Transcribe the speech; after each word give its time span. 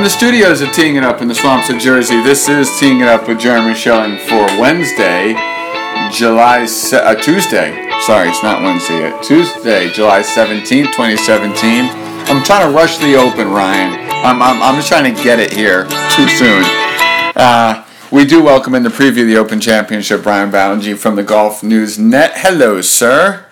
From 0.00 0.06
the 0.06 0.10
studios 0.16 0.62
of 0.62 0.72
Teeing 0.72 0.96
It 0.96 1.04
Up 1.04 1.20
in 1.20 1.28
the 1.28 1.34
swamps 1.34 1.68
of 1.68 1.76
Jersey, 1.78 2.22
this 2.22 2.48
is 2.48 2.70
Teeing 2.80 3.02
It 3.02 3.06
Up 3.06 3.28
with 3.28 3.38
Jeremy 3.38 3.74
Schilling 3.74 4.16
for 4.16 4.46
Wednesday, 4.58 5.34
July, 6.10 6.64
se- 6.64 7.04
uh, 7.04 7.14
Tuesday. 7.16 7.86
Sorry, 8.06 8.30
it's 8.30 8.42
not 8.42 8.62
Wednesday 8.62 9.00
yet. 9.00 9.22
Tuesday, 9.22 9.90
July 9.90 10.22
17th, 10.22 10.92
2017. 10.92 11.84
I'm 12.30 12.42
trying 12.42 12.66
to 12.66 12.74
rush 12.74 12.96
the 12.96 13.14
open, 13.16 13.50
Ryan. 13.50 13.92
I'm, 14.24 14.40
I'm, 14.40 14.62
I'm 14.62 14.76
just 14.76 14.88
trying 14.88 15.14
to 15.14 15.22
get 15.22 15.38
it 15.38 15.52
here 15.52 15.84
too 15.84 16.28
soon. 16.28 16.64
Uh, 17.36 17.84
we 18.10 18.24
do 18.24 18.42
welcome 18.42 18.74
in 18.74 18.82
the 18.82 18.88
preview 18.88 19.20
of 19.20 19.26
the 19.26 19.36
Open 19.36 19.60
Championship, 19.60 20.22
Brian 20.22 20.50
Ballengee 20.50 20.96
from 20.96 21.16
the 21.16 21.22
Golf 21.22 21.62
News 21.62 21.98
Net. 21.98 22.32
Hello, 22.36 22.80
sir. 22.80 23.44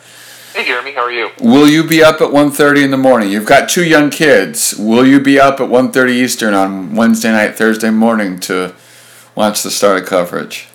Hey 0.59 0.65
Jeremy, 0.65 0.91
how 0.91 1.03
are 1.03 1.13
you? 1.13 1.31
Will 1.41 1.69
you 1.69 1.87
be 1.87 2.03
up 2.03 2.21
at 2.21 2.31
1.30 2.31 2.83
in 2.83 2.91
the 2.91 2.97
morning? 2.97 3.31
You've 3.31 3.47
got 3.47 3.69
two 3.69 3.85
young 3.85 4.11
kids. 4.11 4.75
Will 4.77 5.07
you 5.07 5.21
be 5.21 5.39
up 5.39 5.61
at 5.61 5.69
1.30 5.69 6.11
Eastern 6.11 6.53
on 6.53 6.97
Wednesday 6.97 7.31
night, 7.31 7.55
Thursday 7.55 7.91
morning 7.91 8.41
to 8.41 8.75
watch 9.37 9.63
the 9.63 9.71
start 9.71 10.03
of 10.03 10.09
coverage? 10.09 10.67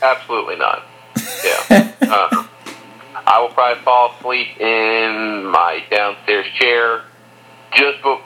Absolutely 0.00 0.56
not. 0.56 0.84
Yeah. 1.44 1.92
uh, 2.00 2.46
I 3.26 3.38
will 3.42 3.50
probably 3.50 3.84
fall 3.84 4.14
asleep 4.18 4.58
in 4.58 5.44
my 5.44 5.84
downstairs 5.90 6.46
chair 6.58 7.02
just 7.74 8.02
be- 8.02 8.18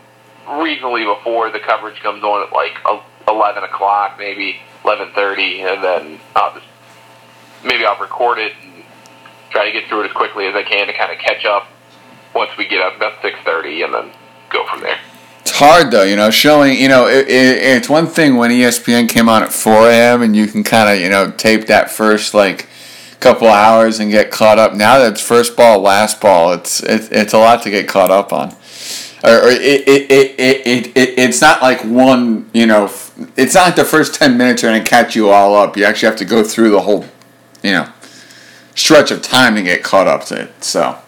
reasonably 0.48 1.02
before 1.02 1.50
the 1.50 1.58
coverage 1.58 1.98
comes 1.98 2.22
on 2.22 2.46
at 2.46 2.52
like 2.52 2.78
11 3.26 3.64
o'clock, 3.64 4.14
maybe 4.16 4.60
11.30, 4.84 5.74
and 5.74 5.82
then 5.82 6.20
I'll 6.36 6.54
just, 6.54 6.66
maybe 7.64 7.84
I'll 7.84 7.98
record 7.98 8.38
it 8.38 8.52
and 8.62 8.69
try 9.50 9.66
to 9.66 9.72
get 9.72 9.88
through 9.88 10.02
it 10.02 10.06
as 10.06 10.12
quickly 10.12 10.46
as 10.46 10.54
I 10.54 10.62
can 10.62 10.86
to 10.86 10.92
kind 10.92 11.12
of 11.12 11.18
catch 11.18 11.44
up 11.44 11.68
once 12.34 12.50
we 12.56 12.66
get 12.66 12.80
up 12.80 12.96
about 12.96 13.20
6.30 13.20 13.84
and 13.84 13.94
then 13.94 14.12
go 14.50 14.66
from 14.66 14.80
there. 14.80 14.98
It's 15.40 15.52
hard 15.52 15.90
though, 15.90 16.04
you 16.04 16.16
know, 16.16 16.30
showing, 16.30 16.78
you 16.78 16.88
know, 16.88 17.06
it, 17.08 17.28
it, 17.28 17.62
it's 17.62 17.88
one 17.88 18.06
thing 18.06 18.36
when 18.36 18.50
ESPN 18.50 19.08
came 19.08 19.28
on 19.28 19.42
at 19.42 19.52
4 19.52 19.90
a.m. 19.90 20.22
and 20.22 20.36
you 20.36 20.46
can 20.46 20.62
kind 20.62 20.88
of, 20.88 21.02
you 21.02 21.08
know, 21.08 21.30
tape 21.32 21.66
that 21.66 21.90
first, 21.90 22.34
like, 22.34 22.68
couple 23.20 23.48
hours 23.48 24.00
and 24.00 24.10
get 24.10 24.30
caught 24.30 24.58
up. 24.58 24.74
Now 24.74 24.98
that 24.98 25.12
it's 25.12 25.20
first 25.20 25.56
ball, 25.56 25.80
last 25.80 26.20
ball, 26.20 26.52
it's 26.54 26.82
it, 26.82 27.12
it's 27.12 27.34
a 27.34 27.38
lot 27.38 27.62
to 27.62 27.70
get 27.70 27.86
caught 27.86 28.10
up 28.10 28.32
on. 28.32 28.50
Or, 29.22 29.44
or 29.44 29.48
it, 29.48 29.86
it, 29.86 30.10
it, 30.10 30.40
it, 30.40 30.86
it, 30.96 31.18
it's 31.18 31.40
not 31.40 31.60
like 31.60 31.82
one, 31.84 32.50
you 32.54 32.66
know, 32.66 32.84
it's 33.36 33.54
not 33.54 33.66
like 33.66 33.76
the 33.76 33.84
first 33.84 34.14
10 34.14 34.36
minutes 34.38 34.64
are 34.64 34.68
going 34.68 34.82
to 34.82 34.88
catch 34.88 35.14
you 35.14 35.28
all 35.28 35.54
up. 35.54 35.76
You 35.76 35.84
actually 35.84 36.08
have 36.08 36.18
to 36.18 36.24
go 36.24 36.42
through 36.42 36.70
the 36.70 36.80
whole, 36.80 37.04
you 37.62 37.72
know, 37.72 37.92
stretch 38.80 39.10
of 39.10 39.22
time 39.22 39.54
to 39.54 39.62
get 39.62 39.82
caught 39.82 40.06
up 40.06 40.24
to 40.24 40.42
it. 40.42 40.64
So 40.64 40.98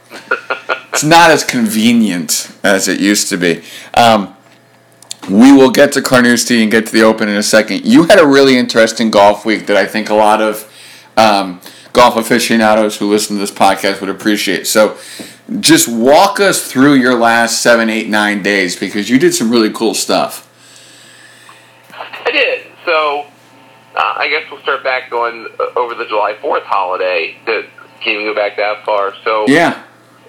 it's 0.92 1.02
not 1.02 1.30
as 1.30 1.42
convenient 1.42 2.54
as 2.62 2.86
it 2.86 3.00
used 3.00 3.28
to 3.30 3.36
be. 3.36 3.62
Um, 3.94 4.36
we 5.30 5.52
will 5.52 5.70
get 5.70 5.92
to 5.92 6.02
Carnoustie 6.02 6.62
and 6.62 6.70
get 6.70 6.86
to 6.86 6.92
the 6.92 7.02
Open 7.02 7.28
in 7.28 7.36
a 7.36 7.42
second. 7.42 7.86
You 7.86 8.04
had 8.04 8.18
a 8.18 8.26
really 8.26 8.58
interesting 8.58 9.10
golf 9.10 9.44
week 9.44 9.66
that 9.66 9.76
I 9.76 9.86
think 9.86 10.10
a 10.10 10.14
lot 10.14 10.42
of 10.42 10.70
um, 11.16 11.60
golf 11.92 12.16
aficionados 12.16 12.98
who 12.98 13.08
listen 13.08 13.36
to 13.36 13.40
this 13.40 13.50
podcast 13.50 14.00
would 14.00 14.10
appreciate. 14.10 14.66
So, 14.66 14.98
just 15.60 15.86
walk 15.86 16.40
us 16.40 16.70
through 16.70 16.94
your 16.94 17.14
last 17.14 17.62
seven, 17.62 17.90
eight, 17.90 18.08
nine 18.08 18.42
days 18.42 18.74
because 18.74 19.10
you 19.10 19.18
did 19.18 19.34
some 19.34 19.50
really 19.50 19.70
cool 19.70 19.94
stuff. 19.94 20.48
I 21.92 22.30
did. 22.30 22.66
So 22.84 23.26
uh, 23.94 24.14
I 24.16 24.28
guess 24.28 24.50
we'll 24.50 24.60
start 24.62 24.82
back 24.82 25.10
going 25.10 25.48
uh, 25.60 25.78
over 25.78 25.94
the 25.94 26.06
July 26.06 26.34
4th 26.40 26.64
holiday. 26.64 27.36
Can't 27.44 27.66
even 28.06 28.24
go 28.24 28.34
back 28.34 28.56
that 28.56 28.84
far. 28.84 29.14
So 29.24 29.46
Yeah. 29.48 29.82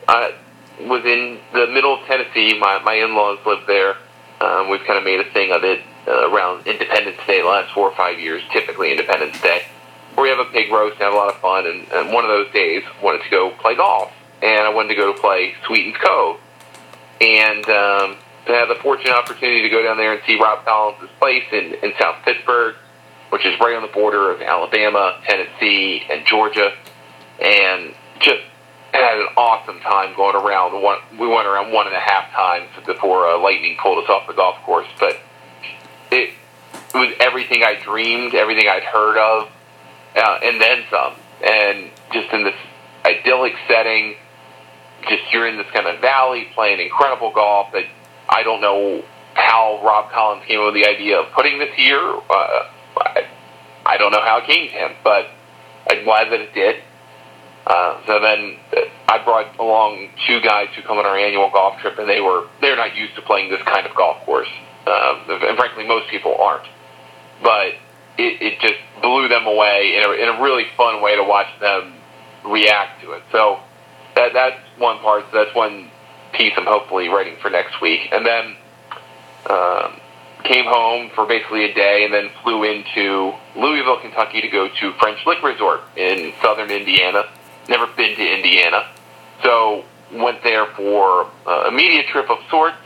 I 0.08 0.34
was 0.80 1.04
in 1.06 1.40
the 1.54 1.68
middle 1.68 1.96
of 2.00 2.06
Tennessee. 2.06 2.58
My, 2.60 2.80
my 2.80 2.96
in-laws 2.96 3.40
live 3.46 3.66
there. 3.68 3.96
Um, 4.42 4.70
we've 4.70 4.84
kind 4.84 4.98
of 4.98 5.04
made 5.06 5.20
a 5.20 5.32
thing 5.32 5.52
of 5.52 5.64
it 5.64 5.82
uh, 6.08 6.30
around 6.30 6.68
Independence 6.68 7.18
Day 7.26 7.42
the 7.42 7.48
last 7.48 7.74
four 7.74 7.90
or 7.90 7.96
five 7.96 8.20
years, 8.20 8.44
typically 8.52 8.92
Independence 8.92 9.40
Day, 9.42 9.64
where 10.16 10.24
we 10.24 10.30
have 10.30 10.40
a 10.46 10.52
pig 10.52 10.72
roast 10.72 10.96
and 10.96 11.04
have 11.04 11.14
a 11.14 11.16
lot 11.16 11.34
of 11.34 11.40
fun. 11.40 11.66
And, 11.66 11.90
and 11.92 12.14
one 12.14 12.26
of 12.26 12.30
those 12.30 12.52
days, 12.52 12.84
wanted 13.02 13.24
to 13.24 13.30
go 13.30 13.52
play 13.52 13.76
golf. 13.76 14.12
And 14.42 14.62
I 14.62 14.70
wanted 14.70 14.90
to 14.90 14.96
go 14.96 15.14
to 15.14 15.20
play 15.20 15.56
Sweetens 15.66 15.96
Cove. 16.04 16.40
And 17.22 17.64
um, 17.70 18.18
to 18.46 18.52
have 18.52 18.68
the 18.68 18.76
fortunate 18.82 19.14
opportunity 19.14 19.62
to 19.62 19.70
go 19.70 19.82
down 19.82 19.98
there 19.98 20.14
and 20.14 20.22
see 20.28 20.38
Rob 20.38 20.66
Collins' 20.66 21.10
place 21.20 21.46
in, 21.54 21.76
in 21.82 21.94
South 21.98 22.18
Pittsburg, 22.26 22.76
which 23.34 23.48
is 23.48 23.60
right 23.60 23.76
on 23.76 23.82
the 23.82 23.88
border 23.88 24.30
of 24.30 24.44
Alabama, 24.44 25.20
Tennessee, 25.26 26.04
and 26.08 26.24
Georgia. 26.24 26.72
And 27.42 27.96
just 28.20 28.44
had 28.94 29.18
an 29.18 29.28
awesome 29.36 29.80
time 29.80 30.16
going 30.16 30.36
around. 30.36 30.80
One, 30.80 31.00
we 31.20 31.28
went 31.28 31.48
around 31.48 31.74
one 31.74 31.88
and 31.88 31.96
a 31.96 32.00
half 32.00 32.32
times 32.32 32.70
before 32.86 33.28
uh, 33.28 33.40
lightning 33.40 33.76
pulled 33.82 34.04
us 34.04 34.08
off 34.08 34.28
the 34.28 34.34
golf 34.34 34.58
course. 34.62 34.86
But 35.00 35.20
it, 36.12 36.30
it 36.94 36.94
was 36.94 37.12
everything 37.20 37.64
I 37.64 37.74
dreamed, 37.84 38.36
everything 38.36 38.70
I'd 38.70 38.84
heard 38.84 39.18
of, 39.18 39.50
uh, 40.16 40.40
and 40.44 40.62
then 40.62 40.84
some. 40.92 41.16
And 41.44 41.90
just 42.14 42.32
in 42.34 42.44
this 42.44 42.54
idyllic 43.04 43.56
setting, 43.68 44.16
just 45.10 45.24
you're 45.34 45.48
in 45.48 45.58
this 45.58 45.72
kind 45.74 45.88
of 45.88 46.00
valley 46.02 46.50
playing 46.54 46.80
incredible 46.80 47.32
golf 47.32 47.72
that 47.74 47.86
I 48.30 48.44
don't 48.44 48.62
know 48.62 49.04
how 49.34 49.82
Rob 49.84 50.12
Collins 50.12 50.46
came 50.46 50.60
up 50.60 50.72
with 50.72 50.76
the 50.76 50.88
idea 50.88 51.20
of 51.20 51.32
putting 51.32 51.58
this 51.58 51.74
here. 51.76 52.20
Uh, 52.30 52.70
I, 52.98 53.28
I 53.86 53.98
don't 53.98 54.12
know 54.12 54.22
how 54.22 54.40
it 54.40 54.46
came 54.46 54.70
to 54.70 54.74
him, 54.74 54.92
but 55.04 55.28
I'm 55.90 56.04
glad 56.04 56.32
that 56.32 56.40
it 56.40 56.54
did. 56.54 56.76
Uh, 57.66 58.06
so 58.06 58.20
then 58.20 58.58
uh, 58.76 58.82
I 59.08 59.24
brought 59.24 59.58
along 59.58 60.10
two 60.28 60.42
guys 60.42 60.68
who 60.76 60.82
come 60.82 60.98
on 60.98 61.06
our 61.06 61.18
annual 61.18 61.50
golf 61.50 61.80
trip, 61.80 61.98
and 61.98 62.10
they 62.10 62.20
were 62.20 62.48
they're 62.62 62.76
not 62.76 62.96
used 62.96 63.16
to 63.16 63.22
playing 63.22 63.50
this 63.50 63.62
kind 63.64 63.88
of 63.88 63.96
golf 63.96 64.26
course, 64.26 64.50
um, 64.86 65.24
and 65.30 65.58
frankly, 65.58 65.88
most 65.88 66.10
people 66.10 66.36
aren't. 66.36 66.68
But 67.42 67.76
it, 68.18 68.42
it 68.42 68.60
just 68.60 68.80
blew 69.02 69.28
them 69.28 69.46
away 69.46 69.96
in 69.96 70.04
a, 70.04 70.12
in 70.12 70.30
a 70.30 70.42
really 70.44 70.66
fun 70.76 71.02
way 71.02 71.16
to 71.16 71.24
watch 71.24 71.48
them 71.60 71.96
react 72.46 73.02
to 73.02 73.14
it. 73.14 73.24
So 73.32 73.60
that 74.16 74.34
that's 74.34 74.60
one 74.78 75.00
part. 75.00 75.26
That's 75.32 75.56
one 75.56 75.90
piece 76.34 76.54
I'm 76.58 76.66
hopefully 76.66 77.08
writing 77.08 77.38
for 77.42 77.50
next 77.50 77.80
week, 77.82 78.10
and 78.12 78.26
then 78.26 78.56
um, 79.50 80.00
came 80.44 80.66
home 80.66 81.10
for 81.16 81.26
basically 81.26 81.66
a 81.66 81.74
day, 81.74 82.04
and 82.06 82.14
then 82.14 82.30
flew 82.44 82.64
into 82.64 83.34
Louisville, 83.56 84.00
Kentucky, 84.00 84.42
to 84.42 84.50
go 84.50 84.68
to 84.68 84.94
French 85.00 85.20
Lick 85.26 85.42
Resort 85.44 85.82
in 85.96 86.34
southern 86.42 86.70
Indiana. 86.70 87.24
Never 87.70 87.88
been 87.88 88.16
to 88.16 88.34
Indiana, 88.36 88.92
so 89.42 89.86
went 90.12 90.44
there 90.44 90.66
for 90.76 91.32
uh, 91.48 91.68
a 91.68 91.72
media 91.72 92.04
trip 92.12 92.30
of 92.30 92.38
sorts, 92.50 92.78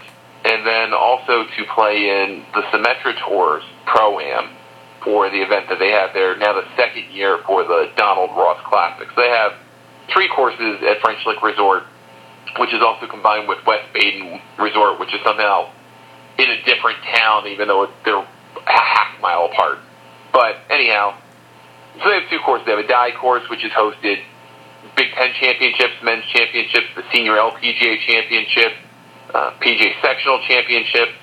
and 0.45 0.65
then 0.65 0.93
also 0.93 1.45
to 1.45 1.65
play 1.73 2.09
in 2.09 2.45
the 2.53 2.61
Symetra 2.71 3.17
Tours 3.25 3.63
Pro 3.85 4.19
Am 4.19 4.49
for 5.03 5.29
the 5.29 5.41
event 5.41 5.67
that 5.69 5.79
they 5.79 5.91
have 5.91 6.13
there. 6.13 6.37
Now 6.37 6.53
the 6.53 6.67
second 6.75 7.05
year 7.11 7.39
for 7.45 7.63
the 7.63 7.91
Donald 7.97 8.31
Ross 8.31 8.59
Classics. 8.65 9.11
They 9.15 9.29
have 9.29 9.53
three 10.13 10.27
courses 10.27 10.81
at 10.83 11.01
French 11.01 11.25
Lick 11.25 11.41
Resort, 11.41 11.83
which 12.59 12.73
is 12.73 12.81
also 12.81 13.07
combined 13.07 13.47
with 13.47 13.65
West 13.65 13.91
Baden 13.93 14.39
Resort, 14.59 14.99
which 14.99 15.13
is 15.13 15.19
somehow 15.23 15.71
in 16.37 16.49
a 16.49 16.63
different 16.63 16.99
town, 17.15 17.47
even 17.47 17.67
though 17.67 17.89
they're 18.05 18.17
a 18.17 18.25
half 18.65 19.19
mile 19.21 19.45
apart. 19.45 19.79
But 20.31 20.57
anyhow, 20.69 21.17
so 22.03 22.09
they 22.09 22.21
have 22.21 22.29
two 22.29 22.39
courses. 22.39 22.65
They 22.65 22.71
have 22.71 22.83
a 22.83 22.87
Dye 22.87 23.11
course, 23.19 23.43
which 23.49 23.63
is 23.65 23.71
hosted 23.71 24.21
Big 24.95 25.11
Ten 25.13 25.33
championships, 25.39 25.93
men's 26.03 26.25
championships, 26.25 26.87
the 26.95 27.03
senior 27.11 27.33
LPGA 27.33 27.99
championship, 28.05 28.73
uh, 29.33 29.51
PGA 29.59 29.99
sectional 30.01 30.39
championships, 30.47 31.17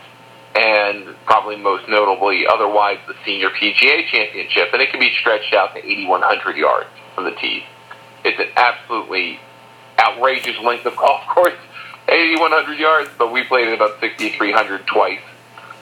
and 0.54 1.16
probably 1.26 1.56
most 1.56 1.88
notably, 1.88 2.46
otherwise, 2.46 2.98
the 3.06 3.14
senior 3.24 3.50
PGA 3.50 4.06
championship. 4.10 4.68
And 4.72 4.82
it 4.82 4.90
can 4.90 5.00
be 5.00 5.10
stretched 5.20 5.54
out 5.54 5.74
to 5.74 5.78
8,100 5.78 6.56
yards 6.56 6.90
from 7.14 7.24
the 7.24 7.32
tees. 7.32 7.62
It's 8.24 8.38
an 8.38 8.48
absolutely 8.56 9.40
outrageous 9.98 10.58
length 10.58 10.86
of 10.86 10.96
golf 10.96 11.26
course, 11.34 11.54
8,100 12.08 12.78
yards, 12.78 13.10
but 13.18 13.32
we 13.32 13.44
played 13.44 13.68
it 13.68 13.74
about 13.74 14.00
6,300 14.00 14.86
twice 14.86 15.20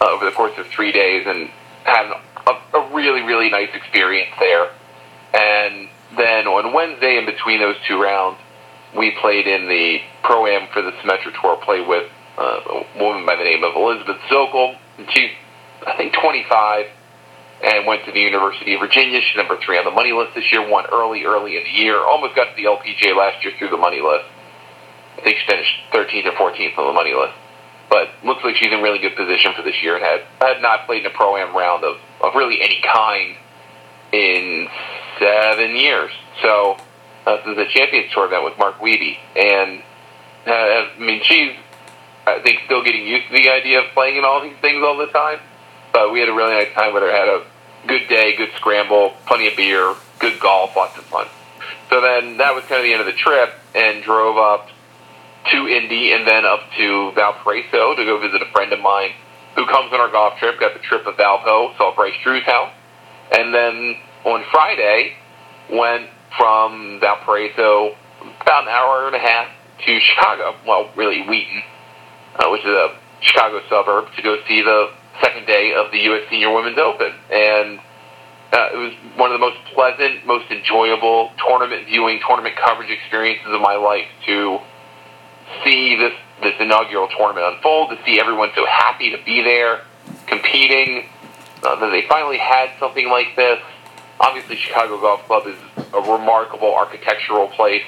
uh, 0.00 0.10
over 0.10 0.24
the 0.24 0.32
course 0.32 0.56
of 0.58 0.66
three 0.68 0.92
days 0.92 1.26
and 1.26 1.50
had 1.84 2.12
a, 2.46 2.78
a 2.78 2.94
really, 2.94 3.22
really 3.22 3.50
nice 3.50 3.70
experience 3.74 4.30
there. 4.38 4.70
And 5.34 5.88
then 6.16 6.46
on 6.46 6.72
Wednesday, 6.72 7.18
in 7.18 7.26
between 7.26 7.60
those 7.60 7.76
two 7.88 8.00
rounds, 8.00 8.38
we 8.96 9.10
played 9.20 9.46
in 9.46 9.68
the 9.68 10.00
pro 10.22 10.46
am 10.46 10.68
for 10.72 10.82
the 10.82 10.92
Symetra 10.92 11.32
Tour. 11.40 11.56
Played 11.56 11.88
with 11.88 12.10
uh, 12.38 12.42
a 12.42 12.98
woman 12.98 13.24
by 13.24 13.36
the 13.36 13.44
name 13.44 13.64
of 13.64 13.74
Elizabeth 13.74 14.18
Szokol. 14.30 14.76
And 14.98 15.10
she's, 15.10 15.30
I 15.86 15.96
think, 15.96 16.14
25, 16.14 16.86
and 17.64 17.86
went 17.86 18.04
to 18.04 18.12
the 18.12 18.20
University 18.20 18.74
of 18.74 18.80
Virginia. 18.80 19.20
She's 19.20 19.36
number 19.36 19.56
three 19.64 19.78
on 19.78 19.84
the 19.84 19.90
money 19.90 20.12
list 20.12 20.34
this 20.34 20.50
year. 20.52 20.68
Won 20.68 20.84
early, 20.92 21.24
early 21.24 21.56
in 21.56 21.64
the 21.64 21.70
year. 21.70 21.98
Almost 21.98 22.36
got 22.36 22.54
to 22.54 22.56
the 22.56 22.68
LPGA 22.68 23.16
last 23.16 23.42
year 23.44 23.54
through 23.58 23.70
the 23.70 23.78
money 23.78 24.00
list. 24.00 24.26
I 25.22 25.24
think 25.24 25.38
she 25.38 25.46
finished 25.46 25.72
13th 25.92 26.26
or 26.26 26.50
14th 26.50 26.78
on 26.78 26.86
the 26.88 26.92
money 26.92 27.14
list. 27.14 27.34
But 27.88 28.08
looks 28.24 28.42
like 28.42 28.56
she's 28.56 28.72
in 28.72 28.82
really 28.82 28.98
good 28.98 29.14
position 29.14 29.52
for 29.54 29.62
this 29.62 29.80
year 29.82 30.00
had, 30.00 30.22
had 30.40 30.60
not 30.60 30.86
played 30.86 31.04
in 31.04 31.06
a 31.06 31.14
pro 31.14 31.36
am 31.36 31.56
round 31.56 31.84
of, 31.84 31.98
of 32.20 32.34
really 32.34 32.60
any 32.60 32.82
kind 32.82 33.36
in 34.12 34.68
seven 35.20 35.76
years. 35.76 36.10
So 36.42 36.76
uh, 37.26 37.36
this 37.36 37.56
is 37.56 37.58
a 37.58 37.68
Champions 37.68 38.12
Tour 38.12 38.26
event 38.26 38.44
with 38.44 38.58
Mark 38.58 38.80
Wiebe, 38.80 39.16
and 39.36 39.82
uh, 40.46 40.50
I 40.50 40.90
mean 40.98 41.22
she's 41.22 41.52
I 42.26 42.40
think 42.40 42.62
still 42.64 42.82
getting 42.82 43.06
used 43.06 43.28
to 43.28 43.32
the 43.32 43.48
idea 43.50 43.80
of 43.80 43.92
playing 43.94 44.16
in 44.16 44.24
all 44.24 44.42
these 44.42 44.56
things 44.60 44.82
all 44.82 44.96
the 44.96 45.06
time. 45.06 45.38
But 45.92 46.12
we 46.12 46.20
had 46.20 46.28
a 46.28 46.32
really 46.32 46.54
nice 46.54 46.72
time 46.74 46.94
with 46.94 47.02
her. 47.02 47.12
Had 47.12 47.28
a 47.28 47.44
good 47.86 48.08
day, 48.08 48.34
good 48.36 48.50
scramble, 48.56 49.14
plenty 49.26 49.46
of 49.46 49.56
beer, 49.56 49.94
good 50.18 50.40
golf, 50.40 50.74
lots 50.74 50.96
of 50.96 51.04
fun. 51.04 51.28
So 51.90 52.00
then 52.00 52.38
that 52.38 52.54
was 52.54 52.64
kind 52.64 52.80
of 52.80 52.84
the 52.84 52.92
end 52.92 53.00
of 53.00 53.06
the 53.06 53.12
trip, 53.12 53.52
and 53.74 54.02
drove 54.02 54.36
up 54.36 54.68
to 55.50 55.68
Indy 55.68 56.12
and 56.12 56.26
then 56.26 56.44
up 56.44 56.60
to 56.78 57.12
Valparaiso 57.14 57.96
to 57.96 58.04
go 58.04 58.20
visit 58.20 58.42
a 58.42 58.50
friend 58.52 58.72
of 58.72 58.80
mine 58.80 59.10
who 59.56 59.66
comes 59.66 59.92
on 59.92 60.00
our 60.00 60.10
golf 60.10 60.38
trip. 60.38 60.58
Got 60.60 60.74
the 60.74 60.80
trip 60.80 61.06
of 61.06 61.16
Valpo, 61.16 61.76
saw 61.76 61.94
Bryce 61.94 62.14
Drew's 62.22 62.44
house, 62.44 62.72
and 63.36 63.52
then 63.54 63.96
on 64.24 64.44
Friday 64.50 65.14
went 65.70 66.08
from 66.38 66.98
Valparaiso 67.00 67.94
about 68.40 68.64
an 68.64 68.68
hour 68.68 69.06
and 69.06 69.16
a 69.16 69.18
half 69.18 69.48
to 69.86 70.00
Chicago. 70.00 70.54
Well, 70.66 70.90
really 70.96 71.22
Wheaton, 71.22 71.62
uh, 72.36 72.48
which 72.50 72.62
is 72.62 72.70
a 72.70 72.96
Chicago 73.20 73.60
suburb, 73.68 74.06
to 74.16 74.22
go 74.22 74.36
see 74.48 74.62
the 74.62 74.90
second 75.20 75.46
day 75.46 75.74
of 75.74 75.90
the 75.90 75.98
U.S. 75.98 76.22
Senior 76.30 76.54
Women's 76.54 76.78
Open, 76.78 77.12
and 77.30 77.78
uh, 78.52 78.68
it 78.72 78.76
was 78.76 78.92
one 79.16 79.32
of 79.32 79.40
the 79.40 79.44
most 79.44 79.56
pleasant, 79.74 80.26
most 80.26 80.50
enjoyable 80.50 81.30
tournament 81.46 81.86
viewing, 81.86 82.20
tournament 82.26 82.54
coverage 82.56 82.90
experiences 82.90 83.48
of 83.48 83.60
my 83.60 83.76
life 83.76 84.06
to 84.26 84.58
see 85.64 85.96
this 85.96 86.12
this 86.42 86.54
inaugural 86.58 87.08
tournament 87.08 87.46
unfold, 87.54 87.90
to 87.90 87.98
see 88.04 88.20
everyone 88.20 88.50
so 88.54 88.66
happy 88.66 89.10
to 89.10 89.18
be 89.24 89.42
there, 89.42 89.82
competing, 90.26 91.08
uh, 91.62 91.76
that 91.76 91.90
they 91.90 92.02
finally 92.08 92.38
had 92.38 92.70
something 92.80 93.08
like 93.08 93.36
this. 93.36 93.60
Obviously, 94.20 94.56
Chicago 94.56 95.00
Golf 95.00 95.24
Club 95.26 95.46
is 95.46 95.56
a 95.94 96.00
remarkable 96.00 96.74
architectural 96.74 97.48
place, 97.48 97.84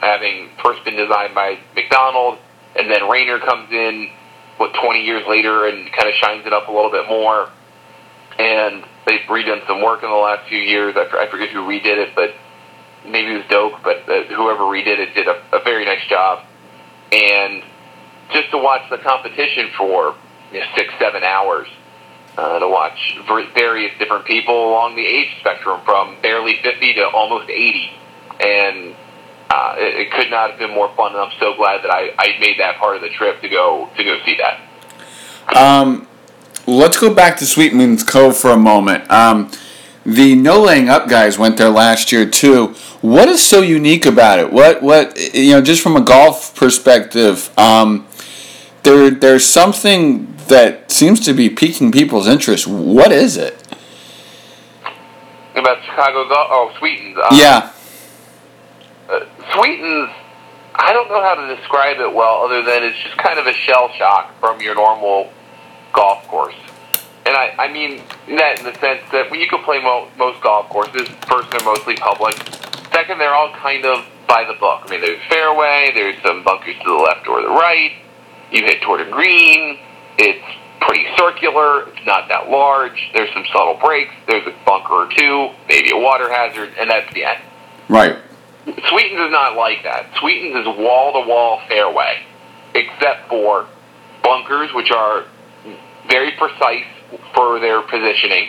having 0.00 0.50
first 0.62 0.84
been 0.84 0.96
designed 0.96 1.34
by 1.34 1.58
Macdonald, 1.74 2.38
and 2.76 2.90
then 2.90 3.08
Raynor 3.08 3.38
comes 3.40 3.70
in, 3.70 4.10
what, 4.56 4.74
20 4.74 5.04
years 5.04 5.24
later 5.28 5.66
and 5.66 5.90
kind 5.92 6.08
of 6.08 6.14
shines 6.14 6.46
it 6.46 6.52
up 6.52 6.68
a 6.68 6.72
little 6.72 6.90
bit 6.90 7.08
more. 7.08 7.48
And 8.38 8.84
they've 9.06 9.20
redone 9.28 9.66
some 9.66 9.82
work 9.82 10.02
in 10.02 10.10
the 10.10 10.16
last 10.16 10.48
few 10.48 10.58
years. 10.58 10.94
I, 10.96 11.06
I 11.24 11.28
forget 11.30 11.50
who 11.50 11.60
redid 11.60 11.98
it, 11.98 12.14
but 12.14 12.34
maybe 13.04 13.32
it 13.32 13.38
was 13.38 13.46
Doak, 13.48 13.82
but 13.82 14.08
uh, 14.08 14.24
whoever 14.24 14.62
redid 14.64 14.98
it 14.98 15.14
did 15.14 15.26
a, 15.26 15.42
a 15.52 15.62
very 15.62 15.84
nice 15.84 16.06
job. 16.08 16.44
And 17.12 17.62
just 18.32 18.50
to 18.50 18.58
watch 18.58 18.88
the 18.90 18.98
competition 18.98 19.70
for 19.76 20.14
you 20.52 20.60
know, 20.60 20.66
six, 20.76 20.92
seven 20.98 21.22
hours, 21.22 21.68
uh, 22.36 22.58
to 22.60 22.68
watch 22.68 23.18
various 23.54 23.92
different 23.98 24.24
people 24.24 24.70
along 24.70 24.94
the 24.94 25.04
age 25.04 25.28
spectrum 25.40 25.80
from 25.84 26.16
barely 26.22 26.56
50 26.62 26.94
to 26.94 27.08
almost 27.08 27.50
80. 27.50 27.90
And 28.40 28.94
uh, 29.50 29.74
it, 29.78 30.06
it 30.06 30.12
could 30.12 30.30
not 30.30 30.50
have 30.50 30.58
been 30.58 30.70
more 30.70 30.94
fun, 30.94 31.12
and 31.12 31.20
I'm 31.20 31.32
so 31.40 31.56
glad 31.56 31.82
that 31.82 31.90
I, 31.90 32.12
I 32.18 32.38
made 32.38 32.60
that 32.60 32.76
part 32.76 32.96
of 32.96 33.02
the 33.02 33.08
trip 33.08 33.40
to 33.40 33.48
go 33.48 33.88
to 33.96 34.04
go 34.04 34.18
see 34.24 34.36
that. 34.36 35.56
Um, 35.56 36.06
let's 36.66 36.98
go 36.98 37.12
back 37.12 37.38
to 37.38 37.46
Sweetens 37.46 38.04
Cove 38.04 38.36
for 38.36 38.50
a 38.50 38.56
moment. 38.56 39.10
Um, 39.10 39.50
the 40.08 40.34
no 40.34 40.62
laying 40.62 40.88
up 40.88 41.06
guys 41.06 41.38
went 41.38 41.58
there 41.58 41.68
last 41.68 42.10
year 42.12 42.24
too. 42.24 42.68
What 43.02 43.28
is 43.28 43.44
so 43.44 43.60
unique 43.60 44.06
about 44.06 44.38
it? 44.38 44.50
What 44.50 44.82
what 44.82 45.34
you 45.34 45.52
know, 45.52 45.60
just 45.60 45.82
from 45.82 45.96
a 45.96 46.00
golf 46.00 46.56
perspective, 46.56 47.50
um, 47.58 48.06
there 48.84 49.10
there's 49.10 49.44
something 49.44 50.34
that 50.48 50.90
seems 50.90 51.20
to 51.20 51.34
be 51.34 51.50
piquing 51.50 51.92
people's 51.92 52.26
interest. 52.26 52.66
What 52.66 53.12
is 53.12 53.36
it? 53.36 53.54
About 55.54 55.82
Chicago 55.84 56.26
golf? 56.26 56.48
Oh, 56.50 56.72
Sweetens. 56.78 57.18
Um, 57.18 57.38
yeah. 57.38 57.72
Uh, 59.10 59.26
Sweetens. 59.52 60.10
I 60.74 60.92
don't 60.92 61.08
know 61.08 61.20
how 61.20 61.34
to 61.34 61.54
describe 61.54 61.98
it 61.98 62.14
well, 62.14 62.44
other 62.44 62.62
than 62.62 62.82
it's 62.84 62.96
just 63.02 63.18
kind 63.18 63.38
of 63.38 63.46
a 63.46 63.52
shell 63.52 63.90
shock 63.98 64.38
from 64.40 64.62
your 64.62 64.74
normal 64.74 65.30
golf 65.92 66.26
course. 66.28 66.54
And 67.28 67.36
I, 67.36 67.52
I 67.58 67.68
mean 67.70 68.00
that 68.38 68.58
in 68.58 68.64
the 68.64 68.72
sense 68.80 69.04
that 69.12 69.30
when 69.30 69.38
you 69.38 69.46
can 69.48 69.62
play 69.62 69.82
mo- 69.82 70.08
most 70.16 70.40
golf 70.40 70.70
courses, 70.70 71.06
first 71.28 71.50
they're 71.50 71.62
mostly 71.62 71.94
public. 71.96 72.34
Second, 72.90 73.18
they're 73.20 73.34
all 73.34 73.52
kind 73.52 73.84
of 73.84 74.06
by 74.26 74.44
the 74.48 74.54
book. 74.54 74.80
I 74.86 74.90
mean, 74.90 75.02
there's 75.02 75.20
fairway, 75.28 75.90
there's 75.92 76.16
some 76.22 76.42
bunkers 76.42 76.74
to 76.78 76.88
the 76.88 76.96
left 76.96 77.28
or 77.28 77.42
the 77.42 77.48
right. 77.48 77.92
You 78.50 78.64
hit 78.64 78.80
toward 78.80 79.02
a 79.02 79.10
green. 79.10 79.78
It's 80.16 80.42
pretty 80.80 81.04
circular. 81.18 81.90
It's 81.90 82.06
not 82.06 82.28
that 82.30 82.48
large. 82.48 83.10
There's 83.12 83.30
some 83.34 83.44
subtle 83.52 83.76
breaks. 83.76 84.14
There's 84.26 84.46
a 84.46 84.54
bunker 84.64 84.94
or 84.94 85.08
two, 85.14 85.50
maybe 85.68 85.90
a 85.90 85.98
water 85.98 86.32
hazard, 86.32 86.72
and 86.80 86.88
that's 86.88 87.12
the 87.12 87.24
end. 87.24 87.42
Right. 87.90 88.16
Sweetens 88.64 89.20
is 89.20 89.30
not 89.30 89.54
like 89.54 89.82
that. 89.84 90.08
Sweetens 90.18 90.56
is 90.56 90.66
wall 90.66 91.12
to 91.12 91.28
wall 91.28 91.60
fairway, 91.68 92.24
except 92.74 93.28
for 93.28 93.66
bunkers, 94.22 94.72
which 94.72 94.90
are 94.90 95.26
very 96.08 96.32
precise 96.32 96.86
for 97.34 97.58
their 97.60 97.82
positioning. 97.82 98.48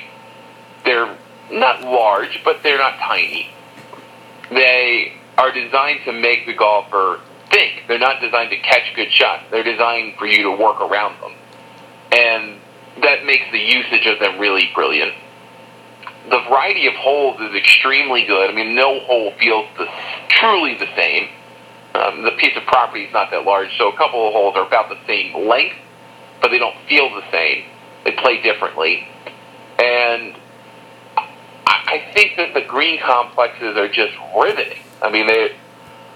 They're 0.86 1.18
not 1.52 1.82
large, 1.82 2.42
but 2.44 2.64
they're 2.64 2.78
not 2.78 2.98
tiny. 3.00 3.50
They 4.50 5.14
are 5.38 5.52
designed 5.52 6.02
to 6.06 6.12
make 6.12 6.46
the 6.46 6.54
golfer 6.54 7.20
think. 7.52 7.84
They're 7.88 8.00
not 8.00 8.22
designed 8.22 8.52
to 8.52 8.58
catch 8.58 8.94
good 8.96 9.12
shots. 9.12 9.44
They're 9.52 9.64
designed 9.64 10.16
for 10.18 10.26
you 10.26 10.44
to 10.44 10.52
work 10.52 10.82
around 10.82 11.22
them. 11.22 11.34
And 12.12 12.60
that 13.02 13.26
makes 13.26 13.46
the 13.52 13.60
usage 13.60 14.06
of 14.06 14.20
them 14.20 14.40
really 14.40 14.70
brilliant. 14.74 15.14
The 16.30 16.42
variety 16.50 16.88
of 16.88 16.94
holes 16.96 17.40
is 17.40 17.56
extremely 17.56 18.26
good. 18.26 18.50
I 18.50 18.54
mean, 18.54 18.76
no 18.76 19.00
hole 19.00 19.32
feels 19.40 19.68
the, 19.78 19.88
truly 20.28 20.76
the 20.76 20.88
same. 20.96 21.30
Um, 21.96 22.24
the 22.24 22.32
piece 22.32 22.56
of 22.56 22.64
property 22.66 23.06
is 23.06 23.14
not 23.14 23.32
that 23.32 23.46
large, 23.46 23.76
so 23.78 23.90
a 23.90 23.98
couple 23.98 24.28
of 24.28 24.34
holes 24.34 24.56
are 24.56 24.68
about 24.68 24.90
the 24.90 24.98
same 25.08 25.48
length, 25.48 25.76
but 26.42 26.50
they 26.50 26.60
don't 26.60 26.76
feel 26.88 27.10
the 27.10 27.24
same. 27.32 27.64
They 28.04 28.12
play 28.12 28.42
differently. 28.42 29.08
And 29.80 30.36
I 31.90 32.12
think 32.14 32.38
that 32.38 32.54
the 32.54 32.62
green 32.62 33.00
complexes 33.00 33.76
are 33.78 33.88
just 33.88 34.14
riveting. 34.38 34.78
I 35.02 35.10
mean, 35.10 35.28
they 35.28 35.56